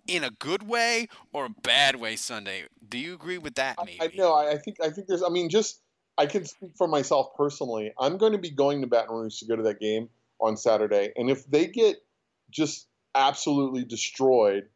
in 0.07 0.23
a 0.23 0.29
good 0.29 0.63
way 0.63 1.07
or 1.33 1.45
a 1.45 1.49
bad 1.49 1.95
way 1.95 2.15
Sunday. 2.15 2.63
Do 2.87 2.97
you 2.97 3.13
agree 3.13 3.37
with 3.37 3.55
that? 3.55 3.77
Maybe. 3.83 4.01
I, 4.01 4.11
know. 4.15 4.33
I 4.33 4.57
think. 4.57 4.77
I 4.81 4.89
think 4.89 5.07
there's. 5.07 5.23
I 5.23 5.29
mean, 5.29 5.49
just 5.49 5.81
I 6.17 6.25
can 6.25 6.45
speak 6.45 6.71
for 6.77 6.87
myself 6.87 7.35
personally. 7.35 7.93
I'm 7.97 8.17
going 8.17 8.33
to 8.33 8.37
be 8.37 8.49
going 8.49 8.81
to 8.81 8.87
Baton 8.87 9.15
Rouge 9.15 9.39
to 9.39 9.45
go 9.45 9.55
to 9.55 9.63
that 9.63 9.79
game 9.79 10.09
on 10.39 10.57
Saturday, 10.57 11.13
and 11.15 11.29
if 11.29 11.45
they 11.49 11.67
get 11.67 11.97
just 12.49 12.87
absolutely 13.15 13.83
destroyed, 13.83 14.67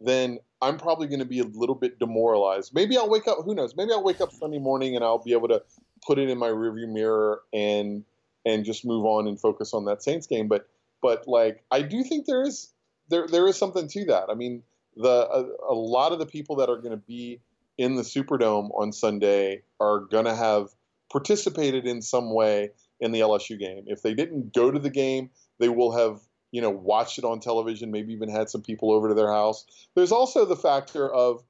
then 0.00 0.38
I'm 0.62 0.78
probably 0.78 1.06
going 1.06 1.20
to 1.20 1.26
be 1.26 1.40
a 1.40 1.44
little 1.44 1.74
bit 1.74 1.98
demoralized. 1.98 2.74
Maybe 2.74 2.96
I'll 2.96 3.08
wake 3.08 3.26
up. 3.26 3.38
Who 3.44 3.54
knows? 3.54 3.74
Maybe 3.76 3.92
I'll 3.92 4.04
wake 4.04 4.20
up 4.20 4.32
Sunday 4.32 4.58
morning 4.58 4.94
and 4.94 5.04
I'll 5.04 5.22
be 5.22 5.32
able 5.32 5.48
to 5.48 5.62
put 6.06 6.18
it 6.18 6.28
in 6.28 6.38
my 6.38 6.48
rearview 6.48 6.88
mirror 6.88 7.42
and 7.52 8.04
and 8.46 8.64
just 8.64 8.86
move 8.86 9.04
on 9.04 9.28
and 9.28 9.38
focus 9.38 9.74
on 9.74 9.84
that 9.86 10.02
Saints 10.02 10.26
game. 10.26 10.48
But 10.48 10.68
but 11.02 11.26
like 11.26 11.64
I 11.70 11.82
do 11.82 12.02
think 12.02 12.26
there 12.26 12.42
is 12.42 12.72
there 13.08 13.26
there 13.26 13.46
is 13.48 13.56
something 13.56 13.88
to 13.88 14.04
that. 14.06 14.30
I 14.30 14.34
mean, 14.34 14.62
the 14.96 15.08
a, 15.08 15.72
a 15.72 15.74
lot 15.74 16.12
of 16.12 16.18
the 16.18 16.26
people 16.26 16.56
that 16.56 16.68
are 16.68 16.78
going 16.78 16.92
to 16.92 17.04
be 17.06 17.40
in 17.78 17.96
the 17.96 18.02
Superdome 18.02 18.70
on 18.78 18.92
Sunday 18.92 19.62
are 19.80 20.00
going 20.00 20.26
to 20.26 20.34
have 20.34 20.68
participated 21.10 21.86
in 21.86 22.02
some 22.02 22.32
way 22.34 22.70
in 23.00 23.12
the 23.12 23.20
LSU 23.20 23.58
game. 23.58 23.84
If 23.86 24.02
they 24.02 24.14
didn't 24.14 24.52
go 24.54 24.70
to 24.70 24.78
the 24.78 24.90
game, 24.90 25.30
they 25.58 25.68
will 25.68 25.92
have 25.92 26.20
you 26.52 26.60
know, 26.60 26.70
watched 26.70 27.18
it 27.18 27.24
on 27.24 27.40
television, 27.40 27.90
maybe 27.90 28.12
even 28.12 28.28
had 28.28 28.50
some 28.50 28.62
people 28.62 28.92
over 28.92 29.08
to 29.08 29.14
their 29.14 29.32
house. 29.32 29.64
There's 29.94 30.12
also 30.12 30.44
the 30.44 30.56
factor 30.56 31.08
of, 31.12 31.42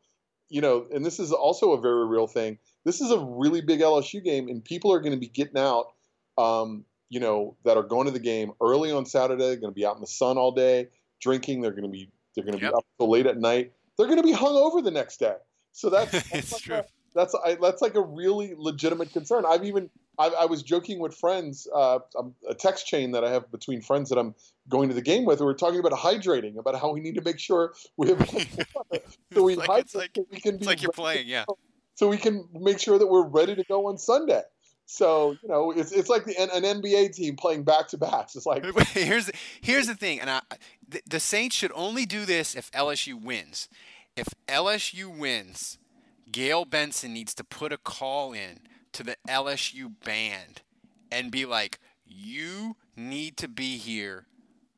you 0.49 0.61
know, 0.61 0.87
and 0.93 1.05
this 1.05 1.19
is 1.19 1.33
also 1.33 1.73
a 1.73 1.81
very 1.81 2.07
real 2.07 2.27
thing. 2.27 2.59
This 2.85 3.01
is 3.01 3.11
a 3.11 3.19
really 3.19 3.61
big 3.61 3.81
LSU 3.81 4.23
game, 4.23 4.49
and 4.49 4.65
people 4.65 4.93
are 4.93 5.01
going 5.01 5.13
to 5.13 5.19
be 5.19 5.29
getting 5.29 5.59
out, 5.59 5.93
um, 6.39 6.85
you 7.09 7.21
know, 7.21 7.57
that 7.65 7.77
are 7.77 7.83
going 7.83 8.07
to 8.07 8.13
the 8.13 8.21
game 8.21 8.53
early 8.61 8.91
on 8.91 9.07
Saturday. 9.07 9.43
They're 9.43 9.57
going 9.57 9.73
to 9.73 9.79
be 9.79 9.87
out 9.87 9.97
in 9.97 10.01
the 10.01 10.07
sun 10.07 10.39
all 10.39 10.53
day, 10.53 10.89
drinking. 11.21 11.61
They're 11.61 11.73
going 11.73 11.85
to 11.85 11.89
be 11.89 12.11
they're 12.35 12.45
going 12.45 12.57
to 12.57 12.63
yep. 12.63 12.73
be 12.73 12.77
up 12.77 12.85
till 12.99 13.11
late 13.11 13.27
at 13.27 13.39
night. 13.39 13.73
They're 13.97 14.07
going 14.07 14.19
to 14.19 14.25
be 14.25 14.33
hung 14.33 14.55
over 14.55 14.81
the 14.81 14.91
next 14.91 15.19
day. 15.19 15.37
So 15.73 15.91
that's, 15.91 16.11
that's 16.31 16.53
like 16.53 16.63
true. 16.63 16.77
A, 16.77 16.85
that's 17.15 17.35
I, 17.45 17.57
that's 17.57 17.83
like 17.83 17.97
a 17.97 18.01
really 18.01 18.55
legitimate 18.57 19.13
concern. 19.13 19.45
I've 19.47 19.65
even 19.65 19.91
I, 20.21 20.43
I 20.43 20.45
was 20.45 20.63
joking 20.63 20.99
with 20.99 21.15
friends, 21.15 21.67
uh, 21.75 22.01
um, 22.19 22.35
a 22.47 22.55
text 22.55 22.87
chain 22.87 23.13
that 23.13 23.25
I 23.25 23.31
have 23.31 23.51
between 23.51 23.81
friends 23.81 24.11
that 24.11 24.19
I'm 24.19 24.35
going 24.69 24.91
to 24.91 24.95
the 24.95 25.01
game 25.01 25.25
with. 25.25 25.41
We 25.41 25.47
are 25.47 25.55
talking 25.55 25.81
about 25.81 25.93
hydrating, 25.93 26.59
about 26.59 26.79
how 26.79 26.93
we 26.93 27.01
need 27.01 27.15
to 27.15 27.23
make 27.23 27.39
sure 27.39 27.73
we 27.97 28.09
have 28.09 28.29
so 29.33 29.43
we 29.43 29.57
like, 29.57 29.67
hydrate 29.67 29.95
like, 29.95 30.11
so 30.15 30.27
we 30.31 30.39
can 30.39 30.59
be 30.59 30.67
like 30.67 30.83
you're 30.83 30.93
playing, 30.93 31.27
yeah. 31.27 31.47
So 31.95 32.09
we 32.09 32.19
can 32.19 32.47
make 32.53 32.79
sure 32.79 32.99
that 32.99 33.07
we're 33.07 33.27
ready 33.27 33.55
to 33.55 33.65
go 33.65 33.87
on 33.87 33.97
Sunday. 33.97 34.43
So 34.85 35.37
you 35.43 35.49
know, 35.49 35.71
it's 35.71 35.91
it's 35.91 36.11
like 36.11 36.27
the, 36.27 36.37
an, 36.37 36.51
an 36.53 36.83
NBA 36.83 37.15
team 37.15 37.37
playing 37.37 37.63
back 37.65 37.89
to 37.89 37.99
backs. 37.99 38.37
It's 38.37 38.45
like 38.45 38.65
here's 38.89 39.31
here's 39.63 39.87
the 39.87 39.95
thing, 39.95 40.21
and 40.21 40.29
I, 40.29 40.41
the, 40.87 41.01
the 41.09 41.21
Saints 41.21 41.57
should 41.57 41.73
only 41.75 42.05
do 42.05 42.27
this 42.27 42.55
if 42.55 42.71
LSU 42.73 43.23
wins. 43.23 43.69
If 44.17 44.29
LSU 44.49 45.17
wins, 45.17 45.79
Gayle 46.31 46.65
Benson 46.65 47.15
needs 47.15 47.35
to 47.35 47.45
put 47.45 47.73
a 47.73 47.79
call 47.79 48.33
in 48.33 48.61
to 48.93 49.03
the 49.03 49.17
LSU 49.29 49.93
band 50.05 50.63
and 51.11 51.31
be 51.31 51.45
like, 51.47 51.79
you 52.05 52.77
need 52.97 53.37
to 53.39 53.49
be 53.49 53.77
here 53.77 54.27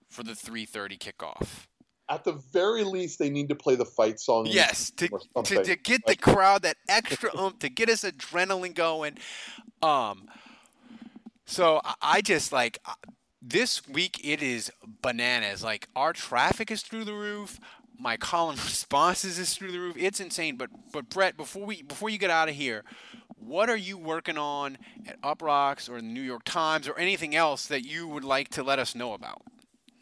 for 0.08 0.22
the 0.22 0.32
3:30 0.32 0.98
kickoff. 0.98 1.66
At 2.08 2.24
the 2.24 2.32
very 2.32 2.84
least, 2.84 3.18
they 3.18 3.30
need 3.30 3.48
to 3.48 3.54
play 3.54 3.74
the 3.74 3.86
fight 3.86 4.20
song. 4.20 4.46
Yes, 4.46 4.90
to, 4.96 5.08
to, 5.44 5.64
to, 5.64 5.76
get 5.76 6.04
the 6.06 6.16
crowd 6.16 6.62
that 6.62 6.76
extra 6.88 7.30
oomph 7.38 7.58
to 7.60 7.70
get 7.70 7.88
us 7.88 8.02
adrenaline 8.02 8.74
going. 8.74 9.16
Um, 9.82 10.28
so 11.46 11.80
I 12.02 12.20
just 12.20 12.52
like 12.52 12.78
uh, 12.84 12.94
this 13.40 13.86
week 13.88 14.20
it 14.22 14.42
is 14.42 14.70
bananas. 15.00 15.64
Like 15.64 15.88
our 15.96 16.12
traffic 16.12 16.70
is 16.70 16.82
through 16.82 17.04
the 17.04 17.14
roof. 17.14 17.58
My 17.98 18.16
column 18.16 18.56
responses 18.64 19.38
is 19.38 19.54
through 19.54 19.72
the 19.72 19.80
roof. 19.80 19.96
It's 19.98 20.20
insane. 20.20 20.56
But 20.56 20.70
but 20.92 21.08
Brett, 21.08 21.36
before 21.36 21.64
we 21.64 21.82
before 21.82 22.10
you 22.10 22.18
get 22.18 22.30
out 22.30 22.48
of 22.48 22.54
here, 22.54 22.84
what 23.46 23.68
are 23.68 23.76
you 23.76 23.98
working 23.98 24.38
on 24.38 24.78
at 25.06 25.20
Uproxx 25.22 25.88
or 25.88 25.96
the 25.96 26.06
New 26.06 26.22
York 26.22 26.42
Times 26.44 26.88
or 26.88 26.98
anything 26.98 27.34
else 27.34 27.66
that 27.66 27.84
you 27.84 28.06
would 28.08 28.24
like 28.24 28.48
to 28.50 28.62
let 28.62 28.78
us 28.78 28.94
know 28.94 29.14
about? 29.14 29.42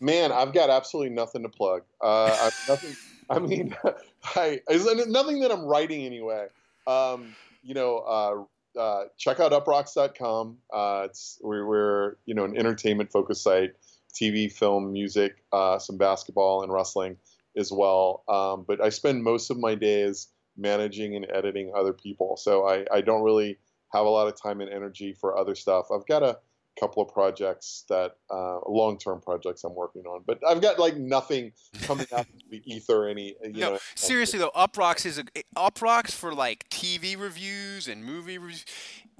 Man, 0.00 0.32
I've 0.32 0.52
got 0.52 0.70
absolutely 0.70 1.14
nothing 1.14 1.42
to 1.42 1.48
plug. 1.48 1.82
Uh, 2.00 2.50
nothing. 2.68 2.96
I 3.28 3.38
mean, 3.38 3.76
I 4.36 4.60
nothing 4.68 5.40
that 5.40 5.50
I'm 5.52 5.64
writing 5.64 6.04
anyway. 6.04 6.46
Um, 6.86 7.34
you 7.62 7.74
know, 7.74 7.98
uh, 7.98 8.78
uh, 8.78 9.04
check 9.18 9.40
out 9.40 9.52
uproxx.com. 9.52 10.58
Uh, 10.72 11.02
it's 11.06 11.38
we're, 11.42 11.66
we're, 11.66 12.16
you 12.26 12.34
know 12.34 12.44
an 12.44 12.56
entertainment 12.56 13.10
focused 13.12 13.42
site, 13.42 13.72
TV, 14.14 14.50
film, 14.50 14.92
music, 14.92 15.44
uh, 15.52 15.78
some 15.78 15.98
basketball 15.98 16.62
and 16.62 16.72
wrestling 16.72 17.16
as 17.56 17.72
well. 17.72 18.24
Um, 18.28 18.64
but 18.66 18.80
I 18.80 18.88
spend 18.90 19.22
most 19.22 19.50
of 19.50 19.58
my 19.58 19.74
days 19.74 20.28
managing 20.56 21.16
and 21.16 21.26
editing 21.32 21.72
other 21.74 21.92
people. 21.92 22.36
So 22.36 22.68
I, 22.68 22.84
I 22.92 23.00
don't 23.00 23.22
really 23.22 23.58
have 23.92 24.06
a 24.06 24.08
lot 24.08 24.28
of 24.28 24.40
time 24.40 24.60
and 24.60 24.70
energy 24.70 25.12
for 25.12 25.36
other 25.36 25.54
stuff. 25.54 25.86
I've 25.92 26.06
got 26.06 26.22
a 26.22 26.38
couple 26.78 27.02
of 27.02 27.12
projects 27.12 27.84
that 27.88 28.12
uh, 28.30 28.60
long-term 28.66 29.20
projects 29.20 29.64
I'm 29.64 29.74
working 29.74 30.02
on, 30.02 30.22
but 30.26 30.38
I've 30.48 30.62
got 30.62 30.78
like 30.78 30.96
nothing 30.96 31.52
coming 31.82 32.06
out 32.12 32.20
of 32.20 32.50
the 32.50 32.62
ether. 32.74 33.08
Any 33.08 33.34
you 33.42 33.60
no, 33.60 33.72
know, 33.72 33.78
seriously 33.94 34.38
though, 34.38 34.52
Uproxx 34.56 35.04
is 35.04 35.18
a 35.18 35.24
Uproxx 35.56 36.12
for 36.12 36.32
like 36.32 36.68
TV 36.70 37.18
reviews 37.18 37.88
and 37.88 38.04
movie 38.04 38.38
reviews 38.38 38.64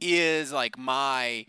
is 0.01 0.53
like 0.53 0.79
my 0.79 1.45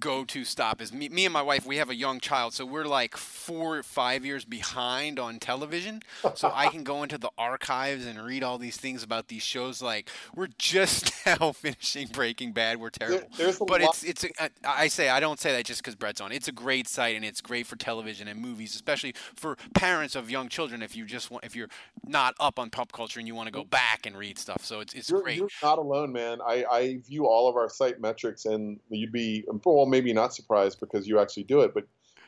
go-to 0.00 0.44
stop 0.44 0.80
is 0.80 0.92
me, 0.92 1.08
me 1.08 1.24
and 1.24 1.32
my 1.32 1.42
wife 1.42 1.66
we 1.66 1.76
have 1.76 1.90
a 1.90 1.94
young 1.94 2.20
child 2.20 2.52
so 2.54 2.64
we're 2.64 2.84
like 2.84 3.16
four 3.16 3.78
or 3.78 3.82
five 3.82 4.24
years 4.24 4.44
behind 4.44 5.18
on 5.18 5.38
television. 5.38 6.02
So 6.34 6.50
i 6.54 6.68
can 6.68 6.84
go 6.84 7.02
into 7.04 7.18
the 7.18 7.30
archives 7.38 8.06
and 8.06 8.22
read 8.22 8.42
all 8.42 8.58
these 8.58 8.76
things 8.76 9.02
about 9.02 9.28
these 9.28 9.42
shows 9.42 9.80
like 9.82 10.10
we're 10.34 10.48
just 10.58 11.12
now 11.26 11.52
finishing 11.52 12.08
breaking 12.08 12.52
bad 12.52 12.78
we're 12.78 12.90
terrible. 12.90 13.28
There- 13.36 13.52
but 13.66 13.80
lot- 13.80 13.90
it's 13.90 14.02
it's 14.04 14.24
a, 14.24 14.30
I 14.44 14.84
I 14.86 14.88
say 14.88 15.08
i 15.08 15.20
don't 15.20 15.40
say 15.40 15.52
that 15.52 15.64
just 15.64 15.82
because 15.82 15.94
brett's 15.94 16.20
on. 16.20 16.30
It's 16.32 16.48
a 16.48 16.52
great 16.52 16.86
site 16.88 17.16
and 17.16 17.24
it's 17.24 17.40
great 17.40 17.66
for 17.66 17.76
television 17.76 18.28
and 18.28 18.40
movies 18.40 18.74
especially 18.74 19.14
for 19.34 19.56
parents 19.74 20.14
of 20.14 20.30
young 20.30 20.48
children 20.48 20.82
if 20.82 20.94
you 20.94 21.04
just 21.06 21.30
want 21.30 21.44
if 21.44 21.56
you're 21.56 21.68
not 22.06 22.34
up 22.38 22.58
on 22.58 22.70
pop 22.70 22.92
culture 22.92 23.18
and 23.18 23.26
you 23.26 23.34
want 23.34 23.46
to 23.46 23.52
go 23.52 23.64
back 23.64 24.06
and 24.06 24.16
read 24.16 24.38
stuff. 24.38 24.64
So 24.64 24.80
it's, 24.80 24.94
it's 24.94 25.10
You're, 25.10 25.22
great. 25.22 25.38
you're 25.38 25.48
not 25.62 25.78
alone, 25.78 26.12
man. 26.12 26.38
I, 26.46 26.64
I 26.70 26.98
view 27.06 27.26
all 27.26 27.48
of 27.48 27.56
our 27.56 27.68
site 27.68 28.00
metrics, 28.00 28.44
and 28.44 28.78
you'd 28.90 29.10
be 29.12 29.44
well, 29.64 29.85
maybe 29.86 30.12
not 30.12 30.34
surprised 30.34 30.80
because 30.80 31.06
you 31.06 31.18
actually 31.18 31.44
do 31.44 31.60
it, 31.60 31.74
but 31.74 31.84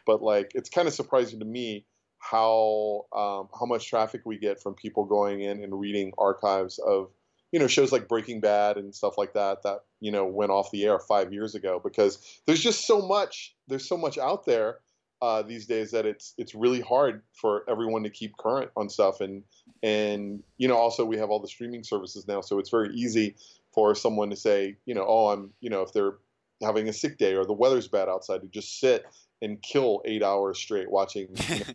but 0.07 0.23
like 0.23 0.53
it's 0.55 0.71
kind 0.71 0.89
of 0.89 0.95
surprising 0.95 1.39
to 1.39 1.45
me 1.45 1.85
how 2.19 3.07
um, 3.15 3.49
how 3.59 3.67
much 3.67 3.89
traffic 3.89 4.23
we 4.25 4.39
get 4.39 4.61
from 4.61 4.75
people 4.75 5.05
going 5.05 5.41
in 5.41 5.63
and 5.63 5.79
reading 5.79 6.13
archives 6.19 6.79
of 6.79 7.11
you 7.53 7.59
know 7.59 7.67
shows 7.67 7.93
like 7.93 8.09
Breaking 8.09 8.41
Bad 8.41 8.77
and 8.77 8.95
stuff 8.95 9.19
like 9.19 9.35
that 9.35 9.63
that 9.63 9.81
you 10.01 10.11
know 10.11 10.27
went 10.27 10.51
off 10.51 10.71
the 10.71 10.85
air 10.85 10.99
five 10.99 11.33
years 11.33 11.55
ago 11.55 11.81
because 11.83 12.41
there's 12.47 12.63
just 12.63 12.87
so 12.87 13.01
much 13.01 13.55
there's 13.69 13.89
so 13.89 13.97
much 13.97 14.19
out 14.19 14.45
there 14.47 14.79
uh, 15.21 15.43
these 15.43 15.67
days 15.67 15.91
that 15.91 16.07
it's 16.07 16.35
it's 16.39 16.55
really 16.55 16.81
hard 16.81 17.23
for 17.33 17.65
everyone 17.69 18.03
to 18.05 18.11
keep 18.11 18.37
current 18.37 18.71
on 18.77 18.89
stuff. 18.89 19.21
And 19.21 19.43
and 19.83 20.43
you 20.57 20.69
know 20.69 20.77
also 20.77 21.05
we 21.05 21.17
have 21.17 21.31
all 21.31 21.41
the 21.41 21.49
streaming 21.49 21.85
services 21.85 22.27
now 22.27 22.41
so 22.41 22.59
it's 22.59 22.71
very 22.71 22.93
easy 22.95 23.37
for 23.73 23.95
someone 23.95 24.31
to 24.31 24.37
say 24.37 24.77
you 24.87 24.95
know 24.95 25.05
oh 25.07 25.29
i'm 25.29 25.51
you 25.61 25.71
know 25.71 25.83
if 25.83 25.93
they're 25.93 26.15
having 26.63 26.89
a 26.89 26.93
sick 26.93 27.19
day 27.19 27.35
or 27.35 27.45
the 27.45 27.53
weather's 27.53 27.89
bad 27.89 28.09
outside 28.09 28.41
to 28.41 28.49
just 28.49 28.81
sit 28.81 29.05
and 29.43 29.63
kill 29.63 30.03
eight 30.05 30.23
hours 30.23 30.59
straight 30.59 30.91
watching 30.91 31.29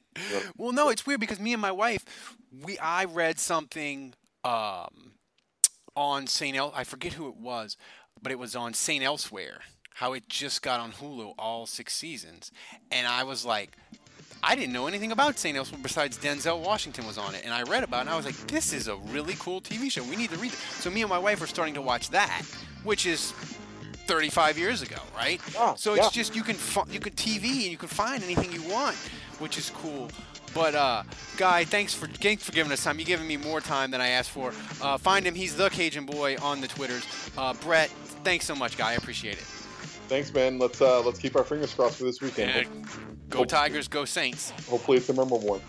well, 0.58 0.72
no, 0.72 0.90
it's 0.90 1.06
weird 1.06 1.20
because 1.20 1.40
me 1.40 1.54
and 1.54 1.62
my 1.62 1.72
wife, 1.72 2.36
we 2.62 2.78
I 2.80 3.06
read 3.06 3.40
something 3.40 4.14
um, 4.44 5.14
on 5.96 6.28
Saint 6.28 6.58
El. 6.58 6.74
I 6.76 6.84
forget 6.84 7.14
who 7.14 7.28
it 7.30 7.38
was, 7.38 7.78
but 8.22 8.32
it 8.32 8.40
was 8.40 8.56
on 8.56 8.74
Saint 8.74 9.04
Elsewhere. 9.04 9.60
How 9.98 10.14
it 10.14 10.28
just 10.28 10.64
got 10.64 10.80
on 10.80 10.92
Hulu 10.92 11.36
all 11.38 11.68
six 11.68 11.94
seasons, 11.94 12.52
and 12.92 13.06
I 13.06 13.24
was 13.24 13.46
like, 13.46 13.78
I 14.42 14.56
didn't 14.56 14.74
know 14.74 14.88
anything 14.88 15.12
about 15.12 15.38
Saint 15.38 15.56
Elsewhere 15.56 15.80
besides 15.82 16.18
Denzel 16.18 16.60
Washington 16.60 17.06
was 17.06 17.18
on 17.18 17.36
it, 17.36 17.44
and 17.46 17.54
I 17.54 17.62
read 17.64 17.84
about 17.84 18.00
it. 18.00 18.02
and 18.02 18.10
I 18.10 18.18
was 18.18 18.26
like, 18.26 18.36
this 18.48 18.74
is 18.74 18.88
a 18.88 18.96
really 18.96 19.36
cool 19.40 19.62
TV 19.62 19.92
show. 19.92 20.04
We 20.04 20.16
need 20.16 20.32
to 20.32 20.38
read 20.38 20.52
it. 20.52 20.60
So 20.80 20.90
me 20.90 21.02
and 21.02 21.10
my 21.10 21.20
wife 21.20 21.42
are 21.42 21.48
starting 21.48 21.76
to 21.76 21.82
watch 21.82 22.10
that, 22.10 22.42
which 22.84 23.06
is 23.06 23.34
35 24.08 24.58
years 24.58 24.82
ago, 24.82 24.98
right? 25.16 25.40
Yeah, 25.54 25.74
so 25.76 25.94
it's 25.94 26.06
yeah. 26.06 26.10
just 26.12 26.36
you 26.36 26.44
can 26.44 26.56
you 26.92 27.00
can 27.00 27.14
TV 27.14 27.46
and 27.64 27.72
you 27.72 27.78
can 27.78 27.90
find 27.90 28.24
anything 28.24 28.52
you 28.52 28.64
want, 28.64 28.96
which 29.40 29.58
is 29.58 29.70
cool. 29.72 30.10
But 30.54 30.76
uh, 30.76 31.04
guy, 31.38 31.64
thanks 31.66 31.94
for 31.94 32.08
thanks 32.08 32.44
for 32.44 32.52
giving 32.52 32.72
us 32.72 32.84
time. 32.84 33.00
You're 33.00 33.06
giving 33.06 33.28
me 33.28 33.38
more 33.38 33.60
time 33.62 33.92
than 33.92 34.02
I 34.02 34.10
asked 34.10 34.30
for. 34.32 34.54
Uh, 34.82 34.98
find 34.98 35.26
him. 35.26 35.34
He's 35.36 35.56
the 35.56 35.70
Cajun 35.70 36.06
Boy 36.06 36.36
on 36.42 36.62
the 36.62 36.68
Twitters. 36.68 37.06
Uh, 37.38 37.54
Brett, 37.56 37.90
thanks 38.24 38.46
so 38.46 38.56
much, 38.56 38.78
guy. 38.78 38.92
I 38.92 38.94
appreciate 38.94 39.34
it. 39.38 39.46
thanks 40.10 40.34
man 40.34 40.60
let's 40.60 40.82
uh 40.82 41.02
let's 41.02 41.18
keep 41.18 41.36
our 41.36 41.44
fingers 41.46 41.74
crossed 41.74 41.98
for 41.98 42.04
this 42.04 42.22
weekend 42.22 42.52
And 42.52 42.88
go 43.30 43.46
Tigers, 43.46 43.88
go 43.88 44.06
Saints. 44.06 44.52
hopefully 44.70 44.98
it's 44.98 45.10
a 45.10 45.14
memorable 45.14 45.40
one 45.40 45.62